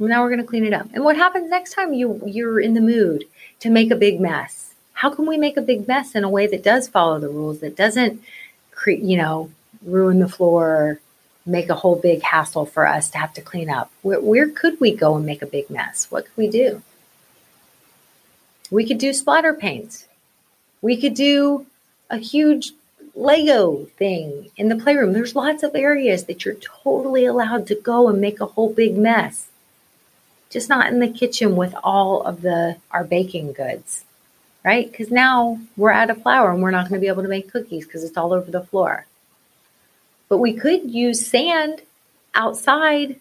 Now 0.00 0.22
we're 0.22 0.30
going 0.30 0.40
to 0.40 0.46
clean 0.46 0.64
it 0.64 0.72
up. 0.72 0.86
And 0.94 1.04
what 1.04 1.16
happens 1.16 1.50
next 1.50 1.74
time 1.74 1.92
you 1.92 2.22
you're 2.24 2.60
in 2.60 2.74
the 2.74 2.80
mood 2.80 3.24
to 3.60 3.70
make 3.70 3.90
a 3.90 3.96
big 3.96 4.20
mess? 4.20 4.74
How 4.92 5.10
can 5.10 5.26
we 5.26 5.36
make 5.36 5.56
a 5.56 5.62
big 5.62 5.88
mess 5.88 6.14
in 6.14 6.24
a 6.24 6.30
way 6.30 6.46
that 6.46 6.62
does 6.62 6.88
follow 6.88 7.18
the 7.18 7.28
rules 7.28 7.60
that 7.60 7.76
doesn't 7.76 8.22
create, 8.70 9.02
you 9.02 9.16
know, 9.16 9.50
ruin 9.82 10.18
the 10.18 10.28
floor, 10.28 11.00
make 11.46 11.68
a 11.68 11.74
whole 11.74 11.96
big 11.96 12.22
hassle 12.22 12.66
for 12.66 12.86
us 12.86 13.10
to 13.10 13.18
have 13.18 13.32
to 13.34 13.40
clean 13.40 13.70
up? 13.70 13.90
Where, 14.02 14.20
where 14.20 14.48
could 14.48 14.80
we 14.80 14.94
go 14.94 15.16
and 15.16 15.26
make 15.26 15.42
a 15.42 15.46
big 15.46 15.70
mess? 15.70 16.10
What 16.10 16.26
could 16.26 16.36
we 16.36 16.48
do? 16.48 16.82
We 18.70 18.86
could 18.86 18.98
do 18.98 19.12
splatter 19.12 19.54
paint. 19.54 20.06
We 20.82 21.00
could 21.00 21.14
do 21.14 21.66
a 22.10 22.18
huge 22.18 22.72
Lego 23.14 23.86
thing 23.96 24.50
in 24.56 24.68
the 24.68 24.76
playroom. 24.76 25.12
There's 25.12 25.34
lots 25.34 25.62
of 25.62 25.74
areas 25.74 26.24
that 26.24 26.44
you're 26.44 26.54
totally 26.54 27.24
allowed 27.24 27.66
to 27.66 27.74
go 27.74 28.08
and 28.08 28.20
make 28.20 28.40
a 28.40 28.46
whole 28.46 28.72
big 28.72 28.96
mess. 28.96 29.48
Just 30.50 30.68
not 30.68 30.86
in 30.86 31.00
the 31.00 31.08
kitchen 31.08 31.56
with 31.56 31.74
all 31.82 32.22
of 32.22 32.42
the 32.42 32.76
our 32.90 33.04
baking 33.04 33.52
goods, 33.52 34.04
right? 34.64 34.90
Because 34.90 35.10
now 35.10 35.60
we're 35.76 35.90
out 35.90 36.10
of 36.10 36.22
flour 36.22 36.52
and 36.52 36.62
we're 36.62 36.70
not 36.70 36.88
going 36.88 37.00
to 37.00 37.04
be 37.04 37.08
able 37.08 37.22
to 37.22 37.28
make 37.28 37.50
cookies 37.50 37.86
because 37.86 38.04
it's 38.04 38.16
all 38.16 38.32
over 38.32 38.50
the 38.50 38.64
floor. 38.64 39.06
But 40.28 40.38
we 40.38 40.52
could 40.52 40.90
use 40.90 41.26
sand 41.26 41.82
outside 42.34 43.16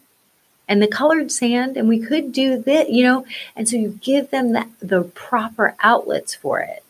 and 0.68 0.82
the 0.82 0.88
colored 0.88 1.32
sand 1.32 1.78
and 1.78 1.88
we 1.88 2.00
could 2.00 2.32
do 2.32 2.62
that 2.64 2.90
you 2.90 3.04
know 3.04 3.26
and 3.56 3.68
so 3.68 3.78
you 3.78 3.98
give 4.02 4.30
them 4.30 4.52
the, 4.52 4.68
the 4.80 5.04
proper 5.04 5.76
outlets 5.82 6.36
for 6.36 6.60
it. 6.60 6.84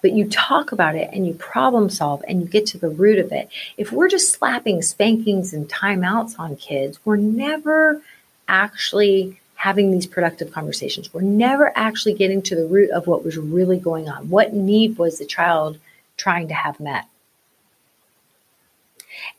But 0.00 0.12
you 0.12 0.28
talk 0.28 0.70
about 0.70 0.94
it 0.94 1.10
and 1.12 1.26
you 1.26 1.34
problem 1.34 1.90
solve 1.90 2.22
and 2.28 2.42
you 2.42 2.46
get 2.46 2.66
to 2.66 2.78
the 2.78 2.90
root 2.90 3.18
of 3.18 3.32
it. 3.32 3.48
If 3.76 3.90
we're 3.90 4.08
just 4.08 4.32
slapping 4.32 4.82
spankings 4.82 5.52
and 5.52 5.68
timeouts 5.68 6.38
on 6.38 6.56
kids 6.56 6.98
we're 7.04 7.16
never 7.16 8.02
actually 8.46 9.40
having 9.56 9.90
these 9.90 10.06
productive 10.06 10.52
conversations. 10.52 11.12
We're 11.14 11.22
never 11.22 11.72
actually 11.74 12.14
getting 12.14 12.42
to 12.42 12.54
the 12.54 12.66
root 12.66 12.90
of 12.90 13.06
what 13.06 13.24
was 13.24 13.38
really 13.38 13.78
going 13.78 14.10
on. 14.10 14.28
What 14.28 14.52
need 14.52 14.98
was 14.98 15.18
the 15.18 15.24
child 15.24 15.78
trying 16.18 16.48
to 16.48 16.54
have 16.54 16.78
met 16.78 17.06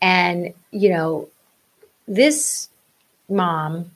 and 0.02 0.54
you 0.72 0.90
know 0.90 1.30
this 2.08 2.70
mom, 3.30 3.92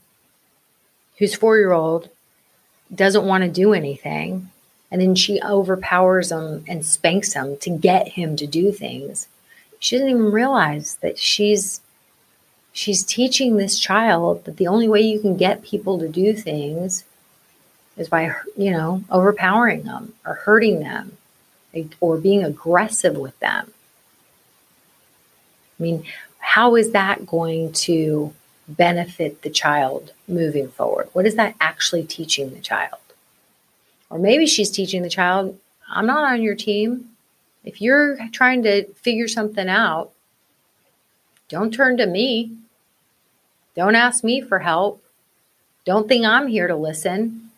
whose 1.18 1.36
four 1.36 1.58
year 1.58 1.72
old 1.72 2.10
doesn't 2.94 3.26
want 3.26 3.44
to 3.44 3.50
do 3.50 3.74
anything, 3.74 4.50
and 4.92 5.02
then 5.02 5.16
she 5.16 5.42
overpowers 5.42 6.32
him 6.32 6.64
and 6.68 6.86
spanks 6.86 7.34
him 7.34 7.58
to 7.58 7.70
get 7.70 8.10
him 8.10 8.36
to 8.38 8.48
do 8.48 8.72
things. 8.72 9.28
She 9.80 9.96
doesn't 9.96 10.10
even 10.10 10.32
realize 10.32 10.96
that 10.96 11.20
she's 11.20 11.82
she's 12.72 13.04
teaching 13.04 13.58
this 13.58 13.80
child 13.80 14.46
that 14.46 14.58
the 14.58 14.68
only 14.68 14.88
way 14.88 15.02
you 15.02 15.20
can 15.20 15.36
get 15.38 15.62
people 15.62 16.00
to 16.00 16.08
do 16.08 16.34
things 16.34 17.04
is 17.98 18.10
by 18.10 18.34
you 18.58 18.72
know 18.72 19.04
overpowering 19.12 19.84
them 19.84 20.14
or 20.26 20.36
hurting 20.36 20.80
them 20.80 21.18
or 22.00 22.18
being 22.18 22.44
aggressive 22.44 23.16
with 23.16 23.38
them. 23.40 23.72
I 25.80 25.84
mean, 25.84 26.04
how 26.40 26.76
is 26.76 26.92
that 26.92 27.26
going 27.26 27.72
to 27.74 28.34
benefit 28.68 29.42
the 29.42 29.50
child 29.50 30.12
moving 30.28 30.70
forward? 30.70 31.10
What 31.14 31.26
is 31.26 31.36
that 31.36 31.56
actually 31.60 32.04
teaching 32.04 32.54
the 32.54 32.60
child? 32.60 33.00
Or 34.10 34.20
maybe 34.20 34.46
she's 34.46 34.70
teaching 34.72 35.02
the 35.02 35.10
child, 35.10 35.58
I'm 35.88 36.06
not 36.06 36.32
on 36.32 36.42
your 36.42 36.56
team. 36.56 37.10
If 37.64 37.82
you're 37.82 38.18
trying 38.32 38.64
to 38.64 38.86
figure 38.94 39.28
something 39.28 39.68
out, 39.68 40.12
don't 41.50 41.74
turn 41.74 41.98
to 41.98 42.06
me. 42.06 42.52
Don't 43.76 43.96
ask 43.96 44.24
me 44.24 44.42
for 44.42 44.60
help. 44.60 45.04
Don't 45.86 46.08
think 46.08 46.26
I'm 46.26 46.48
here 46.48 46.68
to 46.68 46.76
listen. 46.76 47.52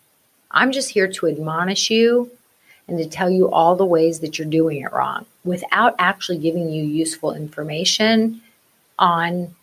I'm 0.50 0.72
just 0.72 0.90
here 0.90 1.08
to 1.08 1.28
admonish 1.28 1.90
you 1.90 2.32
and 2.88 2.98
to 2.98 3.06
tell 3.06 3.30
you 3.30 3.50
all 3.50 3.76
the 3.76 3.86
ways 3.86 4.20
that 4.20 4.38
you're 4.38 4.48
doing 4.48 4.82
it 4.82 4.91
wrong 4.91 5.26
without 5.44 5.96
actually 5.98 6.38
giving 6.38 6.70
you 6.70 6.84
useful 6.84 7.34
information 7.34 8.41
on, 9.00 9.56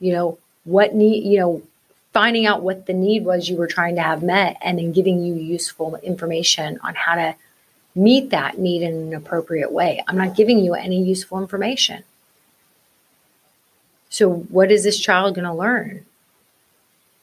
you 0.00 0.12
know, 0.12 0.38
what 0.64 0.94
need, 0.94 1.24
you 1.24 1.38
know, 1.38 1.62
finding 2.12 2.46
out 2.46 2.62
what 2.62 2.86
the 2.86 2.94
need 2.94 3.24
was 3.24 3.48
you 3.48 3.56
were 3.56 3.66
trying 3.66 3.96
to 3.96 4.02
have 4.02 4.22
met 4.22 4.56
and 4.62 4.78
then 4.78 4.92
giving 4.92 5.22
you 5.22 5.34
useful 5.34 5.96
information 5.96 6.78
on 6.82 6.94
how 6.94 7.14
to 7.14 7.34
meet 7.94 8.30
that 8.30 8.58
need 8.58 8.82
in 8.82 8.94
an 8.94 9.14
appropriate 9.14 9.72
way. 9.72 10.02
I'm 10.06 10.16
not 10.16 10.36
giving 10.36 10.58
you 10.58 10.74
any 10.74 11.02
useful 11.02 11.38
information. 11.38 12.04
So, 14.08 14.30
what 14.30 14.70
is 14.70 14.84
this 14.84 14.98
child 14.98 15.34
going 15.34 15.46
to 15.46 15.52
learn? 15.52 16.06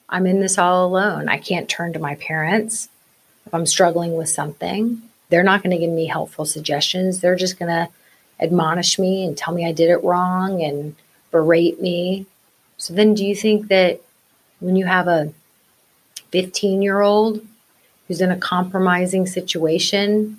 I'm 0.10 0.28
in 0.28 0.42
this 0.42 0.58
all 0.58 0.86
alone. 0.86 1.28
I 1.28 1.38
can't 1.38 1.70
turn 1.70 1.94
to 1.94 2.00
my 2.00 2.16
parents 2.16 2.90
if 3.46 3.54
I'm 3.54 3.66
struggling 3.66 4.16
with 4.16 4.30
something. 4.30 5.02
They're 5.34 5.42
not 5.42 5.64
going 5.64 5.72
to 5.72 5.84
give 5.84 5.90
me 5.90 6.06
helpful 6.06 6.46
suggestions. 6.46 7.20
They're 7.20 7.36
just 7.36 7.58
going 7.58 7.70
to 7.70 7.92
admonish 8.40 9.00
me 9.00 9.26
and 9.26 9.36
tell 9.36 9.52
me 9.52 9.68
I 9.68 9.72
did 9.72 9.90
it 9.90 10.04
wrong 10.04 10.62
and 10.62 10.96
berate 11.32 11.82
me. 11.82 12.28
So, 12.78 12.94
then 12.94 13.16
do 13.16 13.26
you 13.26 13.36
think 13.36 13.70
that 13.70 14.00
when 14.60 14.76
you 14.76 14.86
have 14.86 15.08
a 15.08 15.34
15 16.30 16.84
year 16.84 17.02
old 17.02 17.44
who's 18.08 18.22
in 18.22 18.30
a 18.30 18.38
compromising 18.38 19.26
situation 19.26 20.38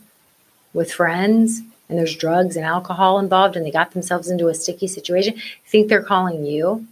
with 0.72 0.92
friends 0.92 1.60
and 1.88 1.98
there's 1.98 2.14
drugs 2.14 2.54
and 2.54 2.64
alcohol 2.64 3.18
involved 3.18 3.56
and 3.56 3.66
they 3.66 3.72
got 3.72 3.90
themselves 3.90 4.30
into 4.30 4.46
a 4.46 4.54
sticky 4.54 4.86
situation, 4.86 5.34
think 5.66 5.88
they're 5.88 6.04
calling 6.04 6.46
you 6.46 6.86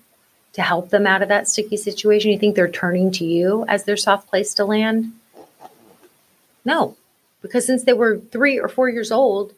to 0.55 0.63
help 0.63 0.91
them 0.91 1.07
out 1.07 1.23
of 1.23 1.29
that 1.29 1.47
sticky 1.47 1.77
situation? 1.77 2.33
You 2.33 2.39
think 2.41 2.57
they're 2.57 2.69
turning 2.69 3.13
to 3.13 3.25
you 3.25 3.65
as 3.69 3.85
their 3.85 3.97
soft 3.97 4.29
place 4.29 4.55
to 4.55 4.65
land? 4.65 5.13
No, 6.65 6.97
because 7.43 7.67
since 7.67 7.85
they 7.85 7.93
were 7.93 8.19
three 8.19 8.59
or 8.59 8.69
four 8.69 8.89
years 8.89 9.13
old, 9.13 9.55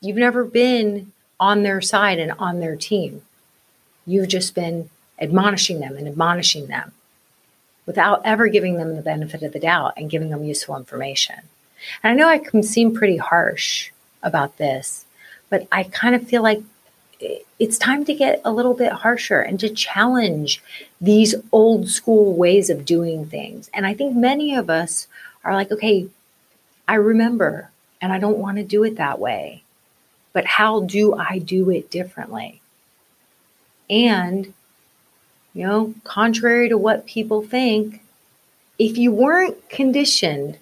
you've 0.00 0.16
never 0.16 0.44
been 0.44 1.12
on 1.40 1.62
their 1.62 1.80
side 1.80 2.18
and 2.18 2.32
on 2.38 2.60
their 2.60 2.76
team. 2.76 3.22
You've 4.04 4.28
just 4.28 4.54
been 4.54 4.90
admonishing 5.18 5.80
them 5.80 5.96
and 5.96 6.06
admonishing 6.06 6.66
them 6.66 6.92
without 7.86 8.22
ever 8.24 8.48
giving 8.48 8.76
them 8.76 8.96
the 8.96 9.02
benefit 9.02 9.42
of 9.42 9.52
the 9.52 9.60
doubt 9.60 9.94
and 9.96 10.10
giving 10.10 10.30
them 10.30 10.44
useful 10.44 10.76
information. 10.76 11.36
And 12.02 12.12
I 12.12 12.14
know 12.14 12.28
I 12.28 12.38
can 12.38 12.62
seem 12.62 12.94
pretty 12.94 13.16
harsh 13.16 13.90
about 14.22 14.58
this, 14.58 15.04
but 15.50 15.66
I 15.72 15.84
kind 15.84 16.14
of 16.14 16.28
feel 16.28 16.42
like 16.42 16.62
it's 17.58 17.78
time 17.78 18.04
to 18.04 18.14
get 18.14 18.40
a 18.44 18.52
little 18.52 18.74
bit 18.74 18.92
harsher 18.92 19.40
and 19.40 19.58
to 19.60 19.68
challenge 19.68 20.62
these 21.00 21.34
old 21.52 21.88
school 21.88 22.34
ways 22.34 22.70
of 22.70 22.84
doing 22.84 23.26
things. 23.26 23.70
And 23.72 23.86
I 23.86 23.94
think 23.94 24.16
many 24.16 24.54
of 24.54 24.68
us 24.68 25.06
are 25.44 25.54
like, 25.54 25.70
okay, 25.70 26.08
I 26.86 26.94
remember 26.94 27.70
and 28.00 28.12
I 28.12 28.18
don't 28.18 28.38
want 28.38 28.58
to 28.58 28.64
do 28.64 28.84
it 28.84 28.96
that 28.96 29.18
way. 29.18 29.62
But 30.32 30.44
how 30.44 30.80
do 30.80 31.14
I 31.14 31.38
do 31.38 31.70
it 31.70 31.90
differently? 31.90 32.60
And, 33.88 34.52
you 35.54 35.66
know, 35.66 35.94
contrary 36.04 36.68
to 36.68 36.78
what 36.78 37.06
people 37.06 37.42
think, 37.42 38.02
if 38.78 38.96
you 38.96 39.12
weren't 39.12 39.68
conditioned 39.68 40.58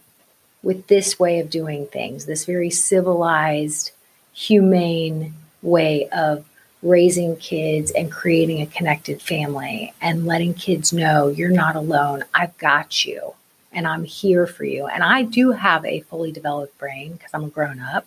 with 0.63 0.89
this 0.89 1.19
way 1.19 1.41
of 1.41 1.49
doing 1.49 1.87
things, 1.87 2.27
this 2.27 2.45
very 2.45 2.71
civilized, 2.71 3.93
humane 4.33 5.35
way 5.63 6.09
of 6.11 6.45
raising 6.83 7.37
kids 7.37 7.91
and 7.93 8.11
creating 8.11 8.61
a 8.61 8.67
connected 8.67 9.23
family 9.23 9.93
and 10.01 10.27
letting 10.27 10.55
kids 10.55 10.93
know 10.93 11.29
you're 11.29 11.51
not 11.51 11.77
alone. 11.77 12.25
I've 12.35 12.57
got 12.59 13.05
you 13.05 13.35
and 13.73 13.87
I'm 13.87 14.05
here 14.05 14.47
for 14.47 14.65
you. 14.65 14.87
And 14.87 15.03
I 15.03 15.23
do 15.23 15.53
have 15.53 15.85
a 15.85 16.01
fully 16.01 16.33
developed 16.33 16.77
brain 16.79 17.13
because 17.13 17.31
I'm 17.33 17.45
a 17.45 17.49
grown 17.49 17.81
up. 17.81 18.07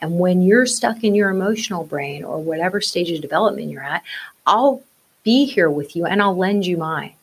And 0.00 0.18
when 0.18 0.42
you're 0.42 0.66
stuck 0.66 1.04
in 1.04 1.14
your 1.14 1.30
emotional 1.30 1.84
brain 1.84 2.24
or 2.24 2.38
whatever 2.42 2.80
stage 2.80 3.10
of 3.10 3.20
development 3.20 3.70
you're 3.70 3.82
at, 3.82 4.02
I'll 4.46 4.82
be 5.22 5.44
here 5.44 5.70
with 5.70 5.96
you 5.96 6.06
and 6.06 6.20
I'll 6.22 6.36
lend 6.36 6.66
you 6.66 6.76
mine. 6.76 7.14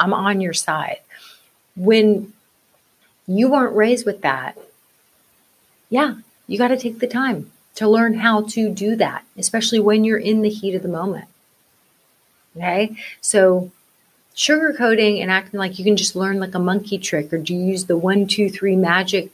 I'm 0.00 0.14
on 0.14 0.40
your 0.40 0.54
side. 0.54 0.98
When 1.76 2.32
you 3.26 3.50
weren't 3.50 3.76
raised 3.76 4.06
with 4.06 4.22
that, 4.22 4.56
yeah, 5.90 6.16
you 6.46 6.58
got 6.58 6.68
to 6.68 6.78
take 6.78 6.98
the 6.98 7.06
time 7.06 7.50
to 7.76 7.88
learn 7.88 8.14
how 8.14 8.42
to 8.42 8.70
do 8.70 8.96
that, 8.96 9.24
especially 9.36 9.80
when 9.80 10.04
you're 10.04 10.18
in 10.18 10.42
the 10.42 10.48
heat 10.48 10.74
of 10.74 10.82
the 10.82 10.88
moment. 10.88 11.26
Okay. 12.56 12.96
So, 13.20 13.70
sugarcoating 14.38 15.20
and 15.20 15.32
acting 15.32 15.58
like 15.58 15.78
you 15.78 15.84
can 15.84 15.96
just 15.96 16.14
learn 16.14 16.38
like 16.38 16.54
a 16.54 16.60
monkey 16.60 16.96
trick 16.96 17.32
or 17.32 17.38
do 17.38 17.52
you 17.52 17.60
use 17.60 17.86
the 17.86 17.96
one, 17.96 18.28
two, 18.28 18.48
three 18.48 18.76
magic 18.76 19.32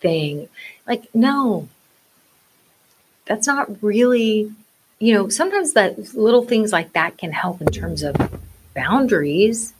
thing? 0.00 0.48
Like, 0.86 1.12
no, 1.14 1.68
that's 3.24 3.46
not 3.46 3.82
really, 3.82 4.52
you 4.98 5.14
know, 5.14 5.30
sometimes 5.30 5.72
that 5.72 6.14
little 6.14 6.44
things 6.44 6.72
like 6.72 6.92
that 6.92 7.16
can 7.16 7.32
help 7.32 7.62
in 7.62 7.68
terms 7.68 8.02
of 8.02 8.14
boundaries 8.74 9.72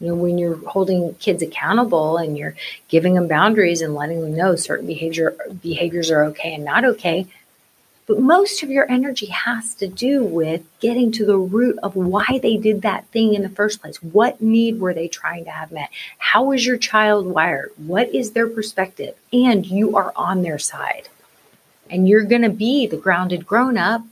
you 0.00 0.06
know, 0.06 0.14
when 0.14 0.38
you're 0.38 0.56
holding 0.66 1.14
kids 1.16 1.42
accountable 1.42 2.16
and 2.16 2.36
you're 2.36 2.56
giving 2.88 3.14
them 3.14 3.28
boundaries 3.28 3.82
and 3.82 3.94
letting 3.94 4.22
them 4.22 4.34
know 4.34 4.56
certain 4.56 4.86
behavior 4.86 5.36
behaviors 5.62 6.10
are 6.10 6.24
okay 6.24 6.54
and 6.54 6.64
not 6.64 6.84
okay, 6.84 7.26
but 8.10 8.18
most 8.18 8.64
of 8.64 8.70
your 8.70 8.90
energy 8.90 9.26
has 9.26 9.72
to 9.76 9.86
do 9.86 10.24
with 10.24 10.64
getting 10.80 11.12
to 11.12 11.24
the 11.24 11.38
root 11.38 11.78
of 11.80 11.94
why 11.94 12.40
they 12.42 12.56
did 12.56 12.82
that 12.82 13.06
thing 13.12 13.34
in 13.34 13.42
the 13.42 13.48
first 13.48 13.80
place. 13.80 14.02
What 14.02 14.40
need 14.40 14.80
were 14.80 14.92
they 14.92 15.06
trying 15.06 15.44
to 15.44 15.52
have 15.52 15.70
met? 15.70 15.90
How 16.18 16.50
is 16.50 16.66
your 16.66 16.76
child 16.76 17.24
wired? 17.24 17.70
What 17.76 18.12
is 18.12 18.32
their 18.32 18.48
perspective? 18.48 19.14
And 19.32 19.64
you 19.64 19.96
are 19.96 20.12
on 20.16 20.42
their 20.42 20.58
side. 20.58 21.08
And 21.88 22.08
you're 22.08 22.24
going 22.24 22.42
to 22.42 22.50
be 22.50 22.88
the 22.88 22.96
grounded 22.96 23.46
grown 23.46 23.78
up 23.78 24.02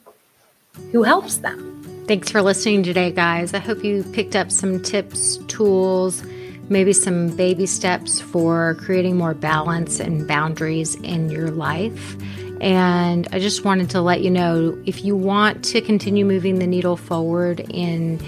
who 0.93 1.03
helps 1.03 1.39
them. 1.39 2.05
Thanks 2.07 2.31
for 2.31 2.41
listening 2.41 2.85
today, 2.85 3.11
guys. 3.11 3.53
I 3.53 3.59
hope 3.59 3.83
you 3.83 4.05
picked 4.13 4.37
up 4.37 4.53
some 4.53 4.81
tips, 4.81 5.39
tools, 5.49 6.23
maybe 6.69 6.93
some 6.93 7.35
baby 7.35 7.67
steps 7.67 8.21
for 8.21 8.77
creating 8.77 9.17
more 9.17 9.35
balance 9.35 9.99
and 9.99 10.29
boundaries 10.29 10.95
in 10.97 11.31
your 11.31 11.51
life. 11.51 12.17
And 12.61 13.29
I 13.33 13.39
just 13.39 13.65
wanted 13.65 13.91
to 13.91 14.01
let 14.01 14.23
you 14.23 14.31
know 14.31 14.77
if 14.85 15.05
you 15.05 15.17
want 15.17 15.65
to 15.67 15.81
continue 15.81 16.25
moving 16.25 16.59
the 16.59 16.67
needle 16.67 16.97
forward 16.97 17.61
in 17.71 18.19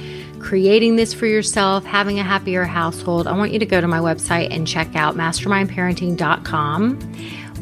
creating 0.41 0.97
this 0.97 1.13
for 1.13 1.27
yourself, 1.27 1.85
having 1.85 2.19
a 2.19 2.23
happier 2.23 2.65
household, 2.65 3.27
I 3.27 3.37
want 3.37 3.53
you 3.53 3.59
to 3.59 3.67
go 3.67 3.81
to 3.81 3.89
my 3.89 3.99
website 3.99 4.51
and 4.51 4.67
check 4.67 4.97
out 4.97 5.17
mastermindparenting.com. 5.17 6.99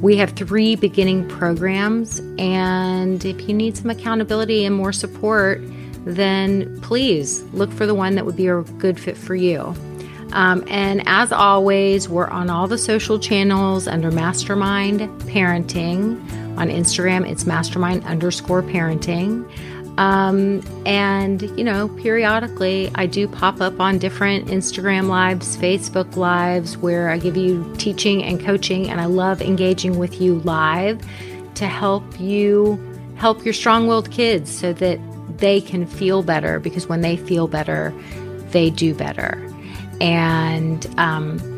We 0.01 0.17
have 0.19 0.31
three 0.31 0.77
beginning 0.77 1.29
programs, 1.29 2.21
and 2.39 3.25
if 3.25 3.49
you 3.49 3.55
need 3.55 3.77
some 3.77 3.91
accountability 3.91 4.65
and 4.65 4.77
more 4.77 4.93
support, 4.93 5.61
then 6.05 6.81
please 6.81 7.43
look 7.53 7.73
for 7.73 7.85
the 7.85 7.95
one 7.95 8.15
that 8.15 8.25
would 8.25 8.37
be 8.37 8.47
a 8.47 8.63
good 8.63 9.01
fit 9.01 9.17
for 9.17 9.35
you. 9.35 9.75
Um, 10.33 10.63
and 10.69 11.03
as 11.07 11.33
always, 11.33 12.09
we're 12.09 12.29
on 12.29 12.49
all 12.49 12.69
the 12.69 12.79
social 12.79 13.19
channels 13.19 13.89
under 13.89 14.11
Mastermind 14.11 15.01
Parenting. 15.23 16.47
On 16.59 16.69
Instagram, 16.69 17.29
it's 17.29 17.47
mastermind 17.47 18.05
underscore 18.05 18.63
parenting. 18.63 19.49
Um, 19.99 20.63
and, 20.87 21.43
you 21.59 21.65
know, 21.65 21.89
periodically 21.89 22.91
I 22.95 23.07
do 23.07 23.27
pop 23.27 23.61
up 23.61 23.81
on 23.81 23.99
different 23.99 24.47
Instagram 24.47 25.09
lives, 25.09 25.57
Facebook 25.57 26.17
lives, 26.17 26.77
where 26.77 27.11
I 27.11 27.19
give 27.19 27.37
you 27.37 27.75
teaching 27.79 28.23
and 28.23 28.41
coaching, 28.41 28.89
and 28.89 29.01
I 29.01 29.07
love 29.07 29.43
engaging 29.43 29.99
with 29.99 30.21
you 30.21 30.41
live 30.41 31.01
to 31.55 31.67
help 31.67 32.21
you 32.21 32.85
help 33.17 33.45
your 33.45 33.55
strong 33.55 33.89
willed 33.89 34.11
kids 34.13 34.57
so 34.57 34.73
that 34.73 35.01
they 35.39 35.61
can 35.61 35.87
feel 35.87 36.23
better 36.23 36.61
because 36.61 36.87
when 36.89 37.01
they 37.01 37.17
feel 37.17 37.49
better, 37.49 37.93
they 38.51 38.71
do 38.71 38.95
better. 38.95 39.45
And 40.01 40.87
um, 40.99 41.58